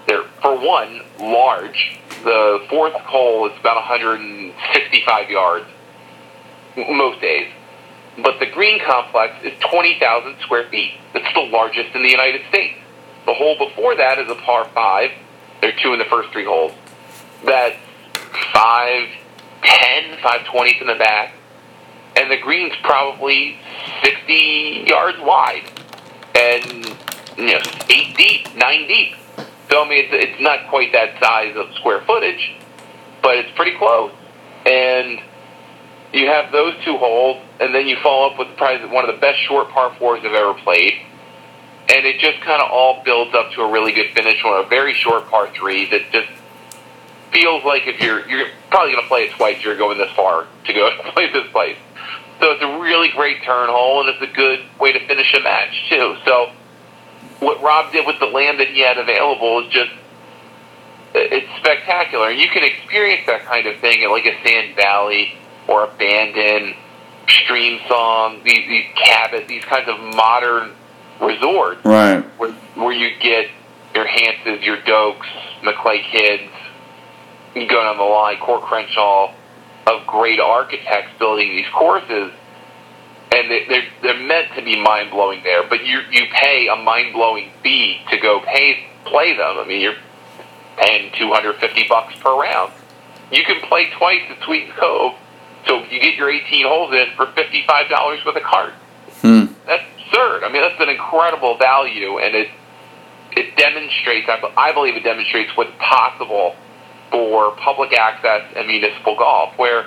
they're 0.06 0.24
for 0.40 0.56
one 0.56 1.00
large. 1.18 1.98
The 2.22 2.64
fourth 2.68 2.92
hole 2.92 3.46
is 3.46 3.58
about 3.58 3.76
165 3.76 5.30
yards 5.30 5.66
most 6.76 7.20
days, 7.20 7.50
but 8.22 8.38
the 8.38 8.46
green 8.46 8.80
complex 8.84 9.34
is 9.42 9.52
20,000 9.70 10.36
square 10.42 10.68
feet. 10.70 10.92
It's 11.14 11.34
the 11.34 11.40
largest 11.40 11.94
in 11.94 12.02
the 12.02 12.10
United 12.10 12.42
States. 12.48 12.78
The 13.26 13.34
hole 13.34 13.56
before 13.58 13.96
that 13.96 14.18
is 14.18 14.30
a 14.30 14.36
par 14.36 14.68
five. 14.74 15.10
There 15.60 15.70
are 15.70 15.78
two 15.82 15.92
in 15.92 15.98
the 15.98 16.04
first 16.04 16.30
three 16.30 16.44
holes. 16.44 16.72
That's 17.44 17.76
510, 18.52 20.18
520 20.22 20.80
in 20.80 20.86
the 20.86 20.94
back 20.94 21.32
and 22.16 22.30
the 22.30 22.36
green's 22.36 22.74
probably 22.82 23.58
60 24.02 24.84
yards 24.86 25.18
wide 25.20 25.70
and 26.34 26.84
you 27.36 27.46
know 27.46 27.60
eight 27.88 28.16
deep, 28.16 28.54
nine 28.56 28.86
deep. 28.86 29.14
So 29.70 29.84
I 29.84 29.88
mean, 29.88 30.04
it's, 30.04 30.12
it's 30.12 30.40
not 30.40 30.68
quite 30.68 30.92
that 30.92 31.20
size 31.20 31.56
of 31.56 31.74
square 31.74 32.00
footage, 32.02 32.54
but 33.22 33.36
it's 33.36 33.50
pretty 33.56 33.76
close. 33.76 34.12
And 34.66 35.20
you 36.12 36.26
have 36.26 36.52
those 36.52 36.74
two 36.84 36.96
holes, 36.96 37.42
and 37.60 37.74
then 37.74 37.86
you 37.86 37.96
follow 38.02 38.30
up 38.30 38.38
with 38.38 38.56
probably 38.56 38.86
one 38.88 39.08
of 39.08 39.14
the 39.14 39.20
best 39.20 39.40
short 39.40 39.68
par 39.70 39.94
fours 39.98 40.20
I've 40.24 40.32
ever 40.32 40.54
played. 40.54 40.94
And 41.88 42.06
it 42.06 42.18
just 42.18 42.40
kind 42.40 42.62
of 42.62 42.70
all 42.70 43.02
builds 43.04 43.34
up 43.34 43.52
to 43.52 43.62
a 43.62 43.70
really 43.70 43.92
good 43.92 44.12
finish 44.14 44.42
on 44.44 44.64
a 44.64 44.68
very 44.68 44.94
short 44.94 45.28
par 45.28 45.50
three 45.54 45.90
that 45.90 46.10
just 46.12 46.28
feels 47.32 47.64
like 47.64 47.86
if 47.86 48.00
you're 48.00 48.26
you're 48.28 48.48
probably 48.70 48.92
going 48.92 49.02
to 49.02 49.08
play 49.08 49.24
it 49.24 49.32
twice, 49.32 49.62
you're 49.62 49.76
going 49.76 49.98
this 49.98 50.10
far 50.12 50.46
to 50.64 50.72
go 50.72 50.90
play 51.12 51.30
this 51.32 51.50
place. 51.50 51.76
So 52.44 52.50
it's 52.50 52.62
a 52.62 52.78
really 52.78 53.08
great 53.08 53.42
turn 53.42 53.70
hole, 53.70 54.00
and 54.00 54.10
it's 54.10 54.20
a 54.20 54.36
good 54.36 54.60
way 54.78 54.92
to 54.92 55.06
finish 55.06 55.32
a 55.32 55.40
match 55.40 55.88
too. 55.88 56.16
So 56.26 56.52
what 57.40 57.62
Rob 57.62 57.90
did 57.90 58.06
with 58.06 58.20
the 58.20 58.26
land 58.26 58.60
that 58.60 58.68
he 58.68 58.80
had 58.80 58.98
available 58.98 59.64
is 59.64 59.72
just 59.72 59.90
it's 61.14 61.48
spectacular. 61.56 62.28
And 62.28 62.38
you 62.38 62.48
can 62.48 62.62
experience 62.62 63.22
that 63.28 63.46
kind 63.46 63.66
of 63.66 63.80
thing 63.80 64.04
at 64.04 64.10
like 64.10 64.26
a 64.26 64.36
Sand 64.46 64.76
Valley 64.76 65.32
or 65.68 65.84
a 65.84 65.86
Bandon, 65.96 66.74
Streamsong, 67.28 68.44
these 68.44 68.68
these 68.68 68.92
cabins, 68.94 69.48
these 69.48 69.64
kinds 69.64 69.88
of 69.88 69.98
modern 70.14 70.72
resorts, 71.22 71.82
right? 71.82 72.20
Where, 72.36 72.52
where 72.74 72.92
you 72.92 73.18
get 73.20 73.48
your 73.94 74.06
Hanses, 74.06 74.62
your 74.66 74.82
Doaks, 74.82 75.26
McLay 75.62 76.02
Kidds, 76.12 76.52
you 77.54 77.66
go 77.66 77.82
down 77.82 77.96
the 77.96 78.02
line, 78.02 78.36
Coore 78.36 78.60
Crenshaw 78.60 79.32
of 79.86 80.06
great 80.06 80.40
architects 80.40 81.10
building 81.18 81.50
these 81.50 81.68
courses, 81.74 82.32
and 83.32 83.50
they're 83.50 83.84
they're 84.02 84.20
meant 84.20 84.54
to 84.54 84.62
be 84.62 84.80
mind 84.80 85.10
blowing 85.10 85.42
there. 85.42 85.68
But 85.68 85.84
you 85.84 86.00
you 86.10 86.24
pay 86.32 86.68
a 86.68 86.76
mind 86.76 87.12
blowing 87.12 87.50
fee 87.62 88.00
to 88.10 88.18
go 88.18 88.40
pay 88.40 88.86
play 89.04 89.36
them. 89.36 89.58
I 89.58 89.64
mean, 89.66 89.80
you're 89.80 89.96
paying 90.78 91.12
two 91.18 91.32
hundred 91.32 91.56
fifty 91.56 91.86
bucks 91.88 92.14
per 92.20 92.34
round. 92.34 92.72
You 93.30 93.42
can 93.44 93.60
play 93.62 93.90
twice 93.90 94.22
at 94.30 94.42
Sweet 94.44 94.70
Cove, 94.76 95.14
so 95.66 95.82
you 95.84 96.00
get 96.00 96.14
your 96.14 96.30
eighteen 96.30 96.66
holes 96.66 96.92
in 96.94 97.08
for 97.16 97.26
fifty 97.32 97.64
five 97.66 97.88
dollars 97.90 98.20
with 98.24 98.36
a 98.36 98.40
cart. 98.40 98.72
Hmm. 99.20 99.46
That's 99.66 99.84
absurd. 99.98 100.44
I 100.44 100.50
mean, 100.52 100.62
that's 100.62 100.80
an 100.80 100.88
incredible 100.88 101.56
value, 101.58 102.18
and 102.18 102.34
it 102.34 102.48
it 103.32 103.56
demonstrates. 103.56 104.28
I 104.28 104.72
believe 104.72 104.96
it 104.96 105.04
demonstrates 105.04 105.56
what's 105.56 105.72
possible 105.78 106.56
for 107.10 107.52
public 107.56 107.92
access 107.92 108.42
and 108.56 108.66
municipal 108.66 109.16
golf, 109.16 109.56
where 109.58 109.86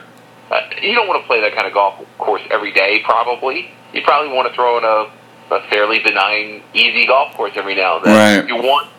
uh, 0.52 0.62
you 0.82 0.96
don't 0.96 1.08
want 1.08 1.22
to 1.22 1.28
play 1.28 1.42
that 1.42 1.54
kind 1.54 1.68
of 1.68 1.74
golf 1.74 2.04
course 2.18 2.42
every 2.50 2.72
day. 2.72 3.02
Probably, 3.04 3.72
you 3.94 4.02
probably 4.04 4.34
want 4.34 4.48
to 4.48 4.56
throw 4.56 4.78
in 4.78 4.84
a, 4.84 5.56
a 5.56 5.70
fairly 5.70 6.00
benign, 6.00 6.64
easy 6.74 7.06
golf 7.06 7.36
course 7.36 7.54
every 7.56 7.76
now 7.76 7.98
and 7.98 8.06
then. 8.06 8.42
Right. 8.42 8.48
You 8.48 8.56
want 8.56 8.90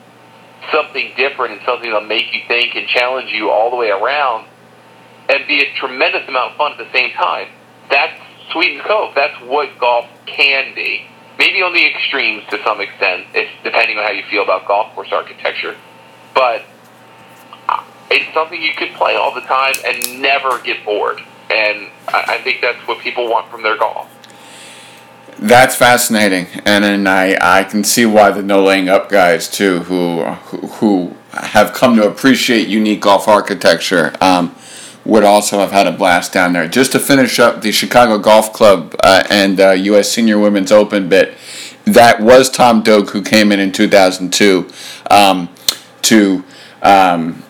something 0.73 1.13
different 1.17 1.55
and 1.55 1.63
something 1.65 1.91
that'll 1.91 2.07
make 2.07 2.35
you 2.35 2.43
think 2.47 2.75
and 2.75 2.87
challenge 2.87 3.31
you 3.31 3.51
all 3.51 3.71
the 3.71 3.77
way 3.77 3.91
around, 3.91 4.47
and 5.29 5.47
be 5.47 5.63
a 5.63 5.73
tremendous 5.79 6.29
amount 6.29 6.53
of 6.53 6.57
fun 6.59 6.73
at 6.73 6.79
the 6.79 6.93
same 6.93 7.13
time. 7.13 7.49
That's 7.91 8.21
Sweetens 8.53 8.83
Cove. 8.87 9.15
That's 9.15 9.41
what 9.43 9.79
golf 9.79 10.07
can 10.27 10.75
be. 10.75 11.07
Maybe 11.39 11.63
on 11.63 11.73
the 11.73 11.87
extremes 11.87 12.45
to 12.51 12.63
some 12.65 12.81
extent, 12.81 13.27
if, 13.33 13.49
depending 13.63 13.97
on 13.97 14.05
how 14.05 14.11
you 14.11 14.25
feel 14.29 14.43
about 14.43 14.67
golf 14.67 14.93
course 14.95 15.13
architecture. 15.13 15.77
But 16.35 16.65
it's 18.11 18.33
something 18.35 18.61
you 18.61 18.73
could 18.75 18.91
play 18.91 19.17
all 19.17 19.35
the 19.35 19.43
time 19.43 19.75
and 19.85 20.23
never 20.23 20.61
get 20.61 20.85
bored. 20.85 21.21
And 21.51 21.89
I, 22.09 22.25
I 22.29 22.39
think 22.43 22.61
that's 22.61 22.87
what 22.87 23.01
people 23.01 23.29
want 23.29 23.51
from 23.51 23.63
their 23.63 23.77
golf. 23.77 24.11
That's 25.41 25.77
fascinating, 25.77 26.49
and, 26.65 26.85
and 26.85 27.09
I, 27.09 27.39
I 27.41 27.63
can 27.63 27.85
see 27.85 28.05
why 28.05 28.33
the 28.33 28.43
no 28.43 28.61
laying 28.61 28.89
up 28.89 29.09
guys 29.09 29.49
too, 29.49 29.81
who 29.85 30.25
who 30.25 31.15
have 31.33 31.73
come 31.73 31.95
to 31.95 32.09
appreciate 32.09 32.67
unique 32.67 33.03
golf 33.03 33.29
architecture, 33.29 34.17
um, 34.21 34.57
would 35.05 35.23
also 35.23 35.61
have 35.61 35.71
had 35.71 35.87
a 35.87 35.93
blast 35.93 36.33
down 36.33 36.55
there. 36.55 36.67
Just 36.67 36.91
to 36.91 36.99
finish 36.99 37.39
up 37.39 37.63
the 37.63 37.71
Chicago 37.71 38.19
Golf 38.19 38.53
Club 38.53 38.97
uh, 39.05 39.23
and 39.31 39.61
uh, 39.61 39.71
U.S. 39.71 40.11
Senior 40.11 40.41
Women's 40.41 40.73
Open 40.73 41.09
bit, 41.09 41.37
that 41.85 42.21
was 42.21 42.51
Tom 42.51 42.83
Doak 42.83 43.11
who 43.11 43.23
came 43.23 43.53
in 43.53 43.61
in 43.61 43.71
2002 43.71 44.69
um, 45.09 45.49
to 46.03 46.45
um, 46.83 47.45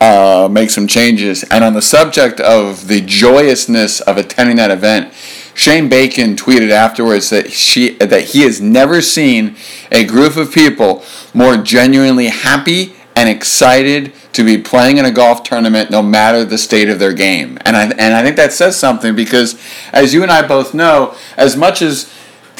uh, 0.00 0.48
make 0.50 0.70
some 0.70 0.86
changes. 0.86 1.44
And 1.44 1.62
on 1.62 1.74
the 1.74 1.82
subject 1.82 2.40
of 2.40 2.88
the 2.88 3.00
joyousness 3.00 4.00
of 4.00 4.16
attending 4.16 4.56
that 4.56 4.70
event, 4.70 5.12
Shane 5.54 5.88
Bacon 5.88 6.36
tweeted 6.36 6.70
afterwards 6.70 7.30
that 7.30 7.52
she 7.52 7.96
that 7.96 8.22
he 8.28 8.42
has 8.42 8.60
never 8.60 9.02
seen 9.02 9.56
a 9.92 10.04
group 10.04 10.36
of 10.36 10.52
people 10.52 11.04
more 11.34 11.56
genuinely 11.56 12.28
happy 12.28 12.94
and 13.14 13.28
excited 13.28 14.12
to 14.32 14.44
be 14.44 14.56
playing 14.56 14.96
in 14.96 15.04
a 15.04 15.10
golf 15.10 15.42
tournament 15.42 15.90
no 15.90 16.02
matter 16.02 16.44
the 16.44 16.56
state 16.56 16.88
of 16.88 16.98
their 16.98 17.12
game. 17.12 17.58
And 17.66 17.76
I 17.76 17.84
and 17.84 18.14
I 18.14 18.22
think 18.22 18.36
that 18.36 18.52
says 18.52 18.76
something 18.76 19.14
because 19.14 19.60
as 19.92 20.14
you 20.14 20.22
and 20.22 20.32
I 20.32 20.46
both 20.46 20.72
know, 20.72 21.14
as 21.36 21.56
much 21.56 21.82
as 21.82 22.10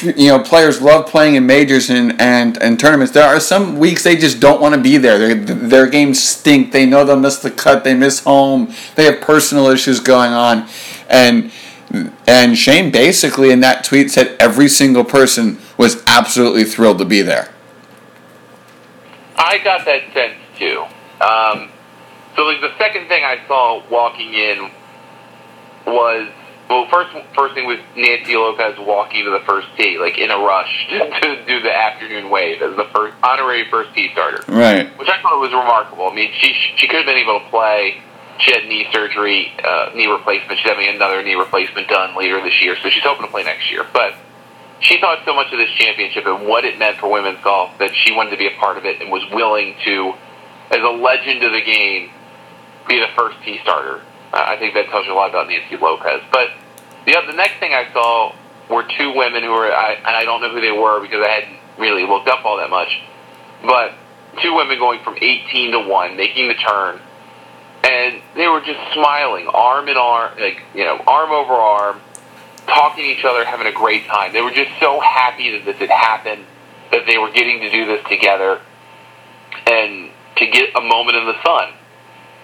you 0.03 0.27
know 0.27 0.39
players 0.39 0.81
love 0.81 1.07
playing 1.07 1.35
in 1.35 1.45
majors 1.45 1.89
and, 1.89 2.19
and, 2.21 2.61
and 2.61 2.79
tournaments. 2.79 3.13
There 3.13 3.23
are 3.23 3.39
some 3.39 3.77
weeks 3.77 4.03
they 4.03 4.15
just 4.15 4.39
don't 4.39 4.61
want 4.61 4.75
to 4.75 4.81
be 4.81 4.97
there. 4.97 5.17
Their, 5.17 5.35
their 5.35 5.87
games 5.87 6.21
stink. 6.21 6.71
They 6.71 6.85
know 6.85 7.03
they'll 7.03 7.19
miss 7.19 7.37
the 7.37 7.51
cut. 7.51 7.83
They 7.83 7.93
miss 7.93 8.21
home. 8.23 8.73
They 8.95 9.05
have 9.05 9.21
personal 9.21 9.67
issues 9.67 9.99
going 9.99 10.31
on. 10.31 10.67
And 11.09 11.51
and 12.25 12.57
Shane 12.57 12.91
basically 12.91 13.51
in 13.51 13.59
that 13.61 13.83
tweet 13.83 14.11
said 14.11 14.35
every 14.39 14.69
single 14.69 15.03
person 15.03 15.59
was 15.77 16.03
absolutely 16.07 16.63
thrilled 16.63 16.99
to 16.99 17.05
be 17.05 17.21
there. 17.21 17.51
I 19.35 19.57
got 19.57 19.85
that 19.85 20.03
sense 20.13 20.35
too. 20.57 20.85
Um, 21.19 21.69
so 22.35 22.43
like 22.43 22.61
the 22.61 22.77
second 22.77 23.07
thing 23.07 23.23
I 23.23 23.39
saw 23.47 23.83
walking 23.89 24.33
in 24.33 24.71
was 25.85 26.29
well, 26.71 26.87
first 26.89 27.11
first 27.35 27.53
thing 27.53 27.65
was 27.65 27.79
Nancy 27.95 28.35
Lopez 28.35 28.79
walking 28.79 29.25
to 29.25 29.31
the 29.31 29.43
first 29.45 29.67
tee, 29.77 29.99
like 29.99 30.17
in 30.17 30.31
a 30.31 30.37
rush 30.37 30.87
to, 30.89 31.43
do 31.45 31.59
the 31.59 31.73
afternoon 31.73 32.29
wave 32.29 32.61
as 32.61 32.77
the 32.77 32.87
first 32.95 33.15
honorary 33.21 33.69
first 33.69 33.93
tee 33.93 34.09
starter. 34.13 34.43
Right. 34.47 34.87
Which 34.97 35.09
I 35.09 35.21
thought 35.21 35.39
was 35.39 35.51
remarkable. 35.51 36.07
I 36.07 36.15
mean, 36.15 36.31
she 36.39 36.55
she 36.77 36.87
could 36.87 36.97
have 36.97 37.05
been 37.05 37.17
able 37.17 37.39
to 37.39 37.49
play. 37.49 38.01
She 38.39 38.53
had 38.53 38.63
knee 38.67 38.87
surgery, 38.91 39.51
uh, 39.63 39.91
knee 39.93 40.07
replacement. 40.07 40.59
She's 40.59 40.69
having 40.69 40.87
another 40.87 41.21
knee 41.21 41.35
replacement 41.35 41.89
done 41.89 42.17
later 42.17 42.41
this 42.41 42.59
year, 42.61 42.75
so 42.81 42.89
she's 42.89 43.03
hoping 43.03 43.25
to 43.25 43.31
play 43.31 43.43
next 43.43 43.69
year. 43.69 43.85
But 43.91 44.15
she 44.79 44.99
thought 44.99 45.19
so 45.25 45.35
much 45.35 45.51
of 45.51 45.59
this 45.59 45.69
championship 45.71 46.25
and 46.25 46.47
what 46.47 46.65
it 46.65 46.79
meant 46.79 46.97
for 46.97 47.11
women's 47.11 47.43
golf 47.43 47.77
that 47.77 47.91
she 47.93 48.13
wanted 48.13 48.31
to 48.31 48.37
be 48.37 48.47
a 48.47 48.57
part 48.59 48.77
of 48.77 48.85
it 48.85 48.99
and 48.99 49.11
was 49.11 49.23
willing 49.31 49.75
to, 49.85 50.13
as 50.71 50.79
a 50.81 50.89
legend 50.89 51.43
of 51.43 51.51
the 51.51 51.61
game, 51.61 52.09
be 52.87 52.97
the 52.99 53.09
first 53.15 53.37
tee 53.43 53.59
starter. 53.61 54.01
I 54.33 54.55
think 54.57 54.73
that 54.75 54.87
tells 54.89 55.05
you 55.05 55.13
a 55.13 55.15
lot 55.15 55.29
about 55.29 55.49
Nancy 55.49 55.77
Lopez. 55.77 56.21
But 56.31 56.51
the 57.05 57.15
the 57.27 57.33
next 57.33 57.59
thing 57.59 57.73
I 57.73 57.91
saw 57.93 58.35
were 58.69 58.83
two 58.97 59.13
women 59.13 59.43
who 59.43 59.51
were, 59.51 59.71
I, 59.71 59.93
and 59.93 60.15
I 60.15 60.23
don't 60.23 60.41
know 60.41 60.49
who 60.49 60.61
they 60.61 60.71
were 60.71 61.01
because 61.01 61.25
I 61.25 61.29
hadn't 61.29 61.57
really 61.77 62.05
looked 62.05 62.27
up 62.27 62.45
all 62.45 62.57
that 62.57 62.69
much, 62.69 62.89
but 63.63 63.93
two 64.41 64.55
women 64.55 64.79
going 64.79 65.03
from 65.03 65.15
18 65.19 65.71
to 65.71 65.79
1, 65.79 66.15
making 66.15 66.47
the 66.47 66.53
turn, 66.53 66.99
and 67.83 68.21
they 68.35 68.47
were 68.47 68.61
just 68.61 68.79
smiling, 68.93 69.47
arm 69.47 69.89
in 69.89 69.97
arm, 69.97 70.39
like, 70.39 70.61
you 70.73 70.85
know, 70.85 71.01
arm 71.05 71.31
over 71.31 71.53
arm, 71.53 72.01
talking 72.67 73.03
to 73.03 73.09
each 73.09 73.25
other, 73.25 73.43
having 73.43 73.67
a 73.67 73.71
great 73.71 74.05
time. 74.07 74.31
They 74.33 74.41
were 74.41 74.51
just 74.51 74.71
so 74.79 74.99
happy 74.99 75.51
that 75.57 75.65
this 75.65 75.77
had 75.77 75.89
happened, 75.89 76.45
that 76.91 77.05
they 77.07 77.17
were 77.17 77.31
getting 77.31 77.59
to 77.61 77.69
do 77.69 77.85
this 77.85 78.03
together, 78.07 78.61
and 79.67 80.11
to 80.37 80.47
get 80.47 80.75
a 80.75 80.81
moment 80.81 81.17
in 81.17 81.25
the 81.25 81.43
sun. 81.43 81.73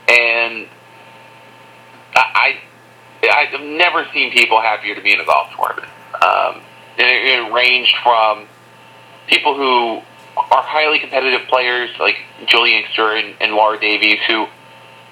And 0.10 0.68
I, 2.16 2.58
I've 3.30 3.62
never 3.62 4.06
seen 4.14 4.32
people 4.32 4.62
happier 4.62 4.96
to 4.96 5.02
be 5.02 5.14
in 5.14 5.20
a 5.20 5.26
golf 5.26 5.50
tournament. 5.56 5.92
Um, 6.22 6.62
it, 6.98 7.06
it 7.06 7.54
ranged 7.54 7.96
from 8.04 8.48
people 9.28 9.56
who 9.56 10.02
are 10.38 10.64
highly 10.64 11.00
competitive 11.00 11.48
players 11.48 11.90
like 12.00 12.18
Juli 12.46 12.78
Inkster 12.78 13.16
and, 13.16 13.36
and 13.40 13.54
Laura 13.54 13.80
Davies, 13.80 14.20
who 14.28 14.48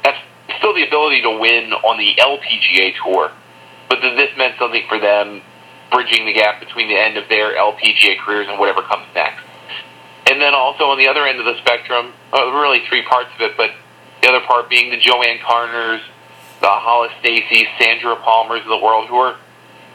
have 0.03 0.15
still 0.57 0.73
the 0.73 0.85
ability 0.87 1.21
to 1.21 1.31
win 1.31 1.73
on 1.73 1.97
the 1.97 2.13
LPGA 2.19 2.93
tour, 3.03 3.31
but 3.89 4.01
this 4.01 4.35
meant 4.37 4.57
something 4.57 4.83
for 4.87 4.99
them, 4.99 5.41
bridging 5.91 6.25
the 6.25 6.33
gap 6.33 6.59
between 6.59 6.87
the 6.87 6.97
end 6.97 7.17
of 7.17 7.29
their 7.29 7.55
LPGA 7.55 8.19
careers 8.19 8.47
and 8.49 8.59
whatever 8.59 8.81
comes 8.81 9.05
next. 9.13 9.43
And 10.27 10.41
then 10.41 10.55
also 10.55 10.85
on 10.85 10.97
the 10.97 11.07
other 11.07 11.25
end 11.25 11.39
of 11.39 11.45
the 11.45 11.57
spectrum, 11.59 12.13
uh, 12.33 12.51
really 12.51 12.81
three 12.87 13.03
parts 13.03 13.29
of 13.35 13.41
it, 13.41 13.57
but 13.57 13.71
the 14.21 14.29
other 14.29 14.45
part 14.45 14.69
being 14.69 14.89
the 14.89 14.97
JoAnne 14.97 15.41
Carners, 15.41 16.01
the 16.61 16.67
Hollis 16.67 17.11
Stacy, 17.19 17.67
Sandra 17.79 18.15
Palmers 18.15 18.61
of 18.61 18.67
the 18.67 18.77
world, 18.77 19.07
who 19.07 19.15
are 19.15 19.37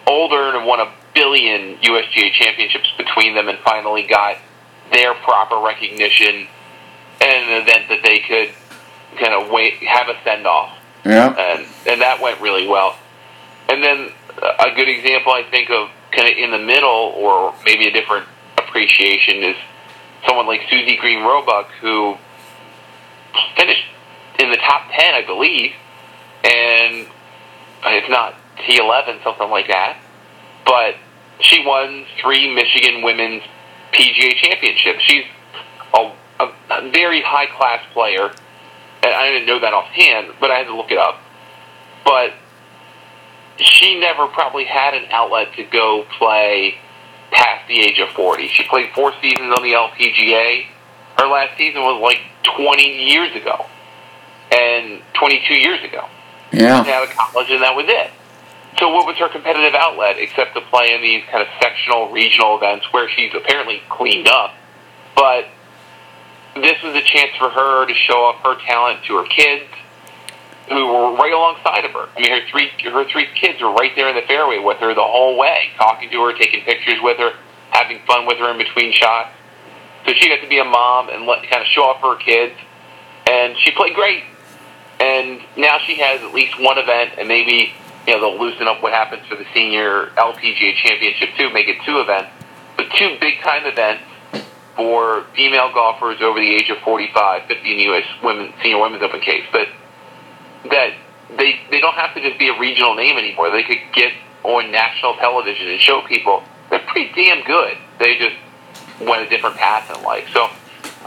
older 0.06 0.48
and 0.48 0.58
have 0.58 0.66
won 0.66 0.80
a 0.80 0.92
billion 1.14 1.76
USGA 1.78 2.32
championships 2.32 2.92
between 2.96 3.34
them, 3.34 3.48
and 3.48 3.58
finally 3.58 4.02
got 4.02 4.36
their 4.92 5.14
proper 5.14 5.58
recognition 5.58 6.46
and 7.20 7.50
an 7.50 7.62
event 7.62 7.88
that 7.88 8.00
they 8.02 8.18
could 8.20 8.50
kind 9.18 9.34
of 9.34 9.50
wait 9.50 9.74
have 9.74 10.08
a 10.08 10.14
send 10.24 10.46
off. 10.46 10.76
Yeah. 11.04 11.28
And 11.28 11.66
and 11.86 12.00
that 12.00 12.20
went 12.20 12.40
really 12.40 12.66
well. 12.66 12.96
And 13.68 13.82
then 13.82 14.10
uh, 14.42 14.66
a 14.66 14.74
good 14.74 14.88
example 14.88 15.32
I 15.32 15.44
think 15.50 15.70
of 15.70 15.90
kind 16.12 16.28
of 16.30 16.36
in 16.36 16.50
the 16.50 16.58
middle 16.58 17.14
or 17.16 17.54
maybe 17.64 17.86
a 17.86 17.92
different 17.92 18.26
appreciation 18.58 19.42
is 19.42 19.56
someone 20.26 20.46
like 20.46 20.62
Suzy 20.68 20.96
Green 20.96 21.22
Roebuck 21.22 21.70
who 21.80 22.16
finished 23.56 23.84
in 24.38 24.50
the 24.50 24.56
top 24.56 24.90
10 24.90 25.14
I 25.14 25.24
believe 25.24 25.72
and 26.44 27.06
uh, 27.84 27.90
if 27.90 28.08
not 28.10 28.34
T11 28.58 29.22
something 29.22 29.50
like 29.50 29.68
that 29.68 29.98
but 30.64 30.94
she 31.40 31.64
won 31.64 32.04
three 32.20 32.54
Michigan 32.54 33.02
women's 33.02 33.42
PGA 33.92 34.34
championships 34.36 35.02
she's 35.02 35.24
a, 35.94 36.12
a, 36.40 36.52
a 36.70 36.90
very 36.90 37.22
high 37.22 37.46
class 37.46 37.84
player 37.92 38.30
and 39.02 39.14
I 39.14 39.30
didn't 39.30 39.46
know 39.46 39.60
that 39.60 39.72
offhand, 39.72 40.34
but 40.40 40.50
I 40.50 40.58
had 40.58 40.66
to 40.66 40.76
look 40.76 40.90
it 40.90 40.98
up. 40.98 41.20
But 42.04 42.34
she 43.56 43.98
never 43.98 44.26
probably 44.26 44.64
had 44.64 44.94
an 44.94 45.06
outlet 45.10 45.54
to 45.56 45.64
go 45.64 46.04
play 46.18 46.74
past 47.30 47.66
the 47.68 47.80
age 47.80 47.98
of 47.98 48.10
40. 48.10 48.48
She 48.48 48.64
played 48.64 48.90
four 48.94 49.12
seasons 49.22 49.54
on 49.56 49.62
the 49.62 49.72
LPGA. 49.72 50.66
Her 51.18 51.26
last 51.26 51.56
season 51.56 51.82
was 51.82 52.00
like 52.02 52.20
20 52.56 53.10
years 53.10 53.34
ago, 53.36 53.66
and 54.50 55.02
22 55.14 55.54
years 55.54 55.82
ago. 55.84 56.06
Yeah. 56.52 56.80
Out 56.80 57.08
of 57.08 57.10
college, 57.16 57.50
and 57.50 57.62
that 57.62 57.76
was 57.76 57.86
it. 57.88 58.10
So, 58.78 58.88
what 58.88 59.06
was 59.06 59.16
her 59.16 59.28
competitive 59.28 59.74
outlet 59.74 60.16
except 60.18 60.54
to 60.54 60.60
play 60.62 60.94
in 60.94 61.02
these 61.02 61.22
kind 61.30 61.42
of 61.42 61.48
sectional, 61.60 62.10
regional 62.10 62.56
events 62.56 62.86
where 62.92 63.08
she's 63.08 63.32
apparently 63.34 63.82
cleaned 63.88 64.28
up? 64.28 64.54
But 65.14 65.46
this 66.54 66.82
was 66.82 66.94
a 66.94 67.02
chance 67.02 67.30
for 67.38 67.50
her 67.50 67.86
to 67.86 67.94
show 67.94 68.24
off 68.24 68.42
her 68.42 68.56
talent 68.66 69.04
to 69.04 69.16
her 69.16 69.26
kids, 69.26 69.68
who 70.68 70.86
were 70.86 71.14
right 71.16 71.32
alongside 71.32 71.84
of 71.84 71.92
her. 71.92 72.08
I 72.16 72.20
mean, 72.20 72.30
her 72.30 72.46
three 72.50 72.70
her 72.90 73.04
three 73.10 73.26
kids 73.34 73.60
were 73.60 73.72
right 73.72 73.92
there 73.96 74.08
in 74.08 74.14
the 74.14 74.26
fairway 74.26 74.58
with 74.58 74.78
her 74.78 74.94
the 74.94 75.02
whole 75.02 75.36
way, 75.36 75.70
talking 75.76 76.10
to 76.10 76.22
her, 76.24 76.32
taking 76.32 76.64
pictures 76.64 76.98
with 77.02 77.18
her, 77.18 77.32
having 77.70 78.00
fun 78.06 78.26
with 78.26 78.38
her 78.38 78.50
in 78.50 78.58
between 78.58 78.92
shots. 78.92 79.30
So 80.06 80.12
she 80.14 80.28
got 80.28 80.40
to 80.40 80.48
be 80.48 80.58
a 80.58 80.64
mom 80.64 81.10
and 81.10 81.26
let, 81.26 81.42
kind 81.50 81.60
of 81.60 81.66
show 81.66 81.82
off 81.82 82.00
her 82.00 82.16
kids, 82.16 82.54
and 83.28 83.56
she 83.58 83.72
played 83.72 83.94
great. 83.94 84.24
And 85.00 85.40
now 85.56 85.78
she 85.78 85.96
has 85.96 86.22
at 86.22 86.34
least 86.34 86.60
one 86.60 86.78
event, 86.78 87.14
and 87.18 87.26
maybe 87.26 87.72
you 88.06 88.12
know 88.12 88.20
they'll 88.20 88.38
loosen 88.38 88.68
up 88.68 88.82
what 88.82 88.92
happens 88.92 89.26
for 89.26 89.36
the 89.36 89.46
senior 89.54 90.06
LPGA 90.16 90.74
championship 90.76 91.30
too, 91.38 91.50
make 91.52 91.68
it 91.68 91.78
two 91.86 92.00
events, 92.00 92.30
but 92.76 92.86
two 92.96 93.16
big 93.20 93.40
time 93.40 93.64
events 93.64 94.04
for 94.76 95.24
female 95.34 95.72
golfers 95.72 96.20
over 96.20 96.38
the 96.38 96.54
age 96.54 96.70
of 96.70 96.78
45, 96.78 97.46
50 97.48 97.70
in 97.70 97.76
the 97.78 97.82
U.S. 97.84 98.04
women 98.22 98.52
senior 98.62 98.80
women's 98.80 99.02
open 99.02 99.20
case, 99.20 99.44
but 99.50 99.68
that 100.70 100.94
they 101.36 101.58
they 101.70 101.80
don't 101.80 101.94
have 101.94 102.14
to 102.14 102.20
just 102.20 102.38
be 102.38 102.48
a 102.48 102.58
regional 102.58 102.94
name 102.94 103.16
anymore. 103.16 103.50
They 103.50 103.62
could 103.62 103.80
get 103.94 104.12
on 104.42 104.70
national 104.70 105.14
television 105.16 105.68
and 105.68 105.80
show 105.80 106.02
people 106.02 106.44
they're 106.70 106.78
pretty 106.86 107.12
damn 107.14 107.44
good. 107.44 107.76
They 107.98 108.16
just 108.16 108.36
went 109.00 109.26
a 109.26 109.28
different 109.28 109.56
path 109.56 109.94
in 109.94 110.02
life. 110.02 110.28
So 110.32 110.48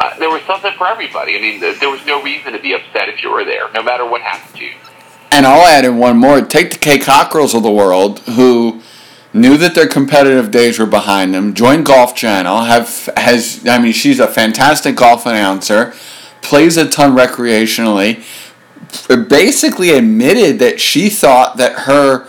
uh, 0.04 0.20
there 0.20 0.30
was 0.30 0.42
something 0.44 0.74
for 0.74 0.88
everybody. 0.88 1.38
I 1.38 1.40
mean, 1.40 1.60
there 1.62 1.90
was 1.90 2.06
no 2.06 2.22
reason 2.22 2.52
to 2.54 2.60
be 2.60 2.74
upset 2.74 3.08
if 3.08 3.24
you 3.24 3.32
were 3.32 3.46
there, 3.46 3.72
no 3.74 3.82
matter 3.82 4.06
what 4.06 4.22
happened 4.22 4.56
to 4.58 4.66
you. 4.66 4.74
And 5.32 5.46
I'll 5.46 5.66
add 5.66 5.86
in 5.86 5.98
one 5.98 6.18
more. 6.18 6.42
Take 6.42 6.72
the 6.72 6.78
Kay 6.78 6.98
Cockerills 6.98 7.56
of 7.56 7.64
the 7.64 7.72
world 7.72 8.20
who 8.20 8.82
knew 9.34 9.58
that 9.58 9.76
their 9.76 9.88
competitive 9.88 10.52
days 10.52 10.78
were 10.78 10.86
behind 10.86 11.34
them. 11.34 11.54
Joined 11.54 11.86
Golf 11.86 12.16
Channel. 12.16 12.66
Have 12.66 13.10
has 13.18 13.66
I 13.66 13.80
mean 13.80 13.94
she's 13.94 14.20
a 14.20 14.28
fantastic 14.28 14.96
golf 14.96 15.26
announcer. 15.26 15.94
Plays 16.42 16.78
a 16.78 16.88
ton 16.88 17.16
recreationally. 17.16 18.24
Basically 19.08 19.92
admitted 19.92 20.60
that 20.60 20.80
she 20.80 21.10
thought 21.10 21.58
that 21.58 21.80
her 21.88 22.28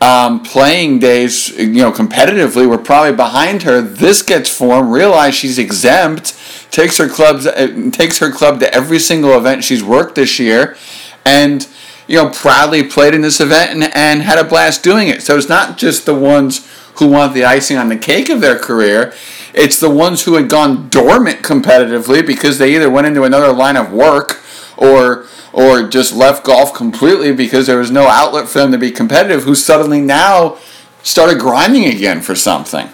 um, 0.00 0.42
playing 0.42 0.98
days, 0.98 1.48
you 1.56 1.80
know, 1.80 1.92
competitively 1.92 2.68
were 2.68 2.76
probably 2.76 3.16
behind 3.16 3.62
her. 3.62 3.80
This 3.80 4.22
gets 4.22 4.50
formed. 4.54 4.92
Realize 4.92 5.34
she's 5.34 5.58
exempt. 5.58 6.35
Takes 6.70 6.98
her 6.98 7.08
clubs. 7.08 7.46
Uh, 7.46 7.90
takes 7.92 8.18
her 8.18 8.30
club 8.30 8.60
to 8.60 8.74
every 8.74 8.98
single 8.98 9.36
event 9.36 9.64
she's 9.64 9.82
worked 9.82 10.14
this 10.16 10.38
year, 10.38 10.76
and 11.24 11.66
you 12.06 12.16
know, 12.16 12.30
proudly 12.30 12.84
played 12.84 13.14
in 13.14 13.20
this 13.20 13.40
event 13.40 13.70
and, 13.72 13.84
and 13.94 14.22
had 14.22 14.38
a 14.38 14.44
blast 14.44 14.82
doing 14.82 15.08
it. 15.08 15.22
So 15.22 15.36
it's 15.36 15.48
not 15.48 15.76
just 15.76 16.06
the 16.06 16.14
ones 16.14 16.70
who 16.98 17.08
want 17.08 17.34
the 17.34 17.44
icing 17.44 17.76
on 17.76 17.88
the 17.88 17.96
cake 17.96 18.28
of 18.28 18.40
their 18.40 18.58
career. 18.58 19.12
It's 19.52 19.80
the 19.80 19.90
ones 19.90 20.24
who 20.24 20.34
had 20.34 20.48
gone 20.48 20.88
dormant 20.88 21.40
competitively 21.40 22.24
because 22.26 22.58
they 22.58 22.74
either 22.74 22.90
went 22.90 23.06
into 23.06 23.24
another 23.24 23.52
line 23.52 23.76
of 23.76 23.92
work 23.92 24.40
or 24.76 25.26
or 25.52 25.88
just 25.88 26.14
left 26.14 26.44
golf 26.44 26.74
completely 26.74 27.32
because 27.32 27.66
there 27.66 27.78
was 27.78 27.90
no 27.90 28.08
outlet 28.08 28.46
for 28.46 28.58
them 28.58 28.72
to 28.72 28.78
be 28.78 28.90
competitive 28.90 29.44
who 29.44 29.54
suddenly 29.54 30.02
now 30.02 30.58
started 31.02 31.38
grinding 31.38 31.86
again 31.86 32.20
for 32.20 32.34
something. 32.34 32.90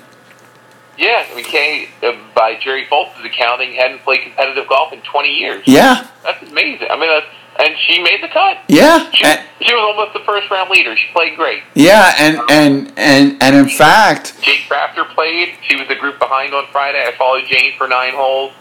Yeah, 0.99 1.27
I 1.31 1.35
mean, 1.35 1.45
Kay, 1.45 1.89
uh, 2.03 2.13
by 2.35 2.59
Jerry 2.61 2.87
Foltz's 2.87 3.25
accounting, 3.25 3.73
hadn't 3.73 4.01
played 4.01 4.23
competitive 4.23 4.69
golf 4.69 4.93
in 4.93 5.01
20 5.01 5.29
years. 5.29 5.63
Yeah. 5.67 6.07
That's 6.23 6.43
amazing. 6.43 6.89
I 6.91 6.99
mean, 6.99 7.09
that's 7.09 7.27
and 7.59 7.75
she 7.87 8.03
made 8.03 8.23
the 8.23 8.29
cut. 8.29 8.59
Yeah, 8.69 9.11
she, 9.11 9.25
and, 9.25 9.47
she 9.61 9.75
was 9.75 9.83
almost 9.83 10.15
the 10.15 10.25
first 10.25 10.51
round 10.51 10.71
leader. 10.71 10.97
She 10.97 11.07
played 11.13 11.37
great. 11.37 11.63
Yeah, 11.75 12.15
and 12.19 12.41
and 12.51 12.93
and 12.97 13.43
and 13.43 13.57
in 13.57 13.69
fact, 13.69 14.41
Jane 14.41 14.61
Crafter 14.69 15.09
played. 15.15 15.55
She 15.69 15.77
was 15.77 15.87
a 15.91 15.95
group 15.95 16.19
behind 16.19 16.55
on 16.55 16.67
Friday. 16.73 17.05
I 17.07 17.13
followed 17.17 17.45
Jane 17.47 17.73
for 17.77 17.89
nine 17.89 18.15
holes. 18.15 18.53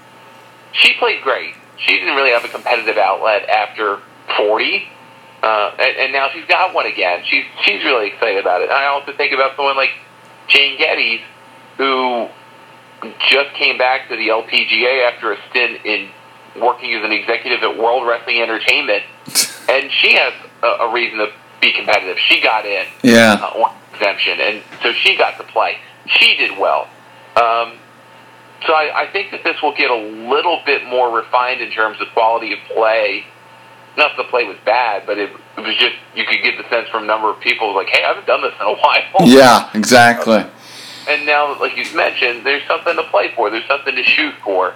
She 0.74 0.94
played 1.00 1.22
great. 1.22 1.56
She 1.78 1.98
didn't 1.98 2.16
really 2.16 2.32
have 2.32 2.44
a 2.44 2.50
competitive 2.50 2.98
outlet 2.98 3.48
after 3.50 4.00
forty, 4.38 4.90
uh, 5.42 5.72
and, 5.80 5.98
and 5.98 6.14
now 6.14 6.30
she's 6.34 6.46
got 6.46 6.74
one 6.74 6.86
again. 6.86 7.24
She's 7.26 7.46
she's 7.64 7.84
really 7.84 8.08
excited 8.08 8.40
about 8.40 8.62
it. 8.62 8.66
And 8.66 8.74
I 8.78 8.88
also 8.88 9.14
think 9.14 9.34
about 9.34 9.56
someone 9.56 9.78
like 9.78 9.92
Jane 10.48 10.78
Geddes, 10.78 11.22
who 11.78 12.28
just 13.30 13.54
came 13.56 13.78
back 13.78 14.10
to 14.10 14.16
the 14.16 14.28
LPGA 14.28 15.12
after 15.12 15.34
a 15.34 15.38
stint 15.50 15.86
in 15.86 16.10
working 16.60 16.94
as 16.94 17.04
an 17.04 17.12
executive 17.12 17.64
at 17.64 17.78
World 17.78 18.08
Wrestling 18.08 18.42
Entertainment, 18.42 19.04
and 19.70 19.92
she 19.92 20.14
has 20.14 20.34
a, 20.64 20.68
a 20.68 20.94
reason 20.94 21.20
to 21.20 21.32
be 21.62 21.72
competitive. 21.74 22.18
She 22.20 22.42
got 22.42 22.66
in, 22.66 22.86
yeah, 23.04 23.40
uh, 23.42 23.64
on 23.64 23.76
exemption, 23.94 24.40
and 24.40 24.64
so 24.82 24.94
she 24.94 25.18
got 25.18 25.38
to 25.38 25.44
play. 25.44 25.78
She 26.08 26.36
did 26.36 26.58
well. 26.58 26.90
Um, 27.36 27.78
so 28.66 28.74
I, 28.74 29.04
I 29.04 29.12
think 29.12 29.32
that 29.32 29.44
this 29.44 29.62
will 29.62 29.76
get 29.76 29.90
a 29.90 29.96
little 29.96 30.62
bit 30.66 30.86
more 30.86 31.16
refined 31.16 31.62
in 31.62 31.72
terms 31.72 32.00
of 32.02 32.08
quality 32.14 32.54
of 32.54 32.60
play. 32.74 33.26
Not 33.98 34.16
that 34.16 34.24
the 34.24 34.30
play 34.30 34.46
was 34.46 34.58
bad, 34.66 35.06
but 35.06 35.18
it, 35.18 35.32
it 35.58 35.62
was 35.62 35.76
just 35.78 35.96
you 36.16 36.26
could 36.26 36.42
get 36.44 36.58
the 36.58 36.68
sense 36.70 36.88
from 36.90 37.04
a 37.04 37.08
number 37.08 37.30
of 37.30 37.40
people 37.40 37.76
like, 37.76 37.88
"Hey, 37.88 38.04
I 38.04 38.10
haven't 38.10 38.28
done 38.28 38.42
this 38.42 38.54
in 38.60 38.66
a 38.66 38.74
while." 38.76 39.28
Yeah, 39.28 39.70
exactly. 39.74 40.46
And 41.08 41.26
now, 41.26 41.60
like 41.60 41.76
you 41.78 41.86
mentioned, 41.96 42.46
there's 42.46 42.66
something 42.68 42.96
to 42.96 43.04
play 43.04 43.32
for. 43.36 43.50
There's 43.50 43.68
something 43.68 43.96
to 43.96 44.04
shoot 44.04 44.36
for. 44.44 44.76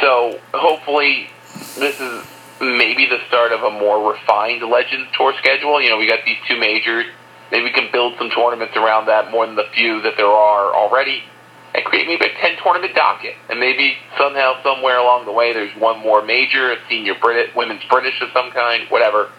So 0.00 0.40
hopefully, 0.52 1.30
this 1.78 2.00
is 2.00 2.24
maybe 2.60 3.06
the 3.06 3.18
start 3.28 3.52
of 3.52 3.62
a 3.62 3.70
more 3.70 4.12
refined 4.12 4.62
Legends 4.62 5.08
Tour 5.16 5.34
schedule. 5.38 5.80
You 5.80 5.90
know, 5.90 5.98
we 5.98 6.08
got 6.08 6.24
these 6.24 6.38
two 6.48 6.58
majors. 6.58 7.06
Maybe 7.52 7.64
we 7.64 7.70
can 7.70 7.92
build 7.92 8.18
some 8.18 8.30
tournaments 8.30 8.76
around 8.76 9.06
that 9.06 9.30
more 9.30 9.46
than 9.46 9.54
the 9.54 9.68
few 9.72 10.02
that 10.02 10.16
there 10.16 10.26
are 10.26 10.74
already, 10.74 11.22
and 11.74 11.84
create 11.84 12.08
maybe 12.08 12.26
a 12.26 12.34
ten 12.40 12.56
tournament 12.60 12.96
docket. 12.96 13.36
And 13.48 13.60
maybe 13.60 13.94
somehow, 14.18 14.60
somewhere 14.64 14.98
along 14.98 15.26
the 15.26 15.32
way, 15.32 15.52
there's 15.52 15.74
one 15.76 16.00
more 16.00 16.24
major, 16.24 16.72
a 16.72 16.76
senior 16.88 17.14
Brit, 17.14 17.54
women's 17.54 17.84
British 17.84 18.20
of 18.20 18.30
some 18.32 18.50
kind, 18.50 18.88
whatever, 18.90 19.30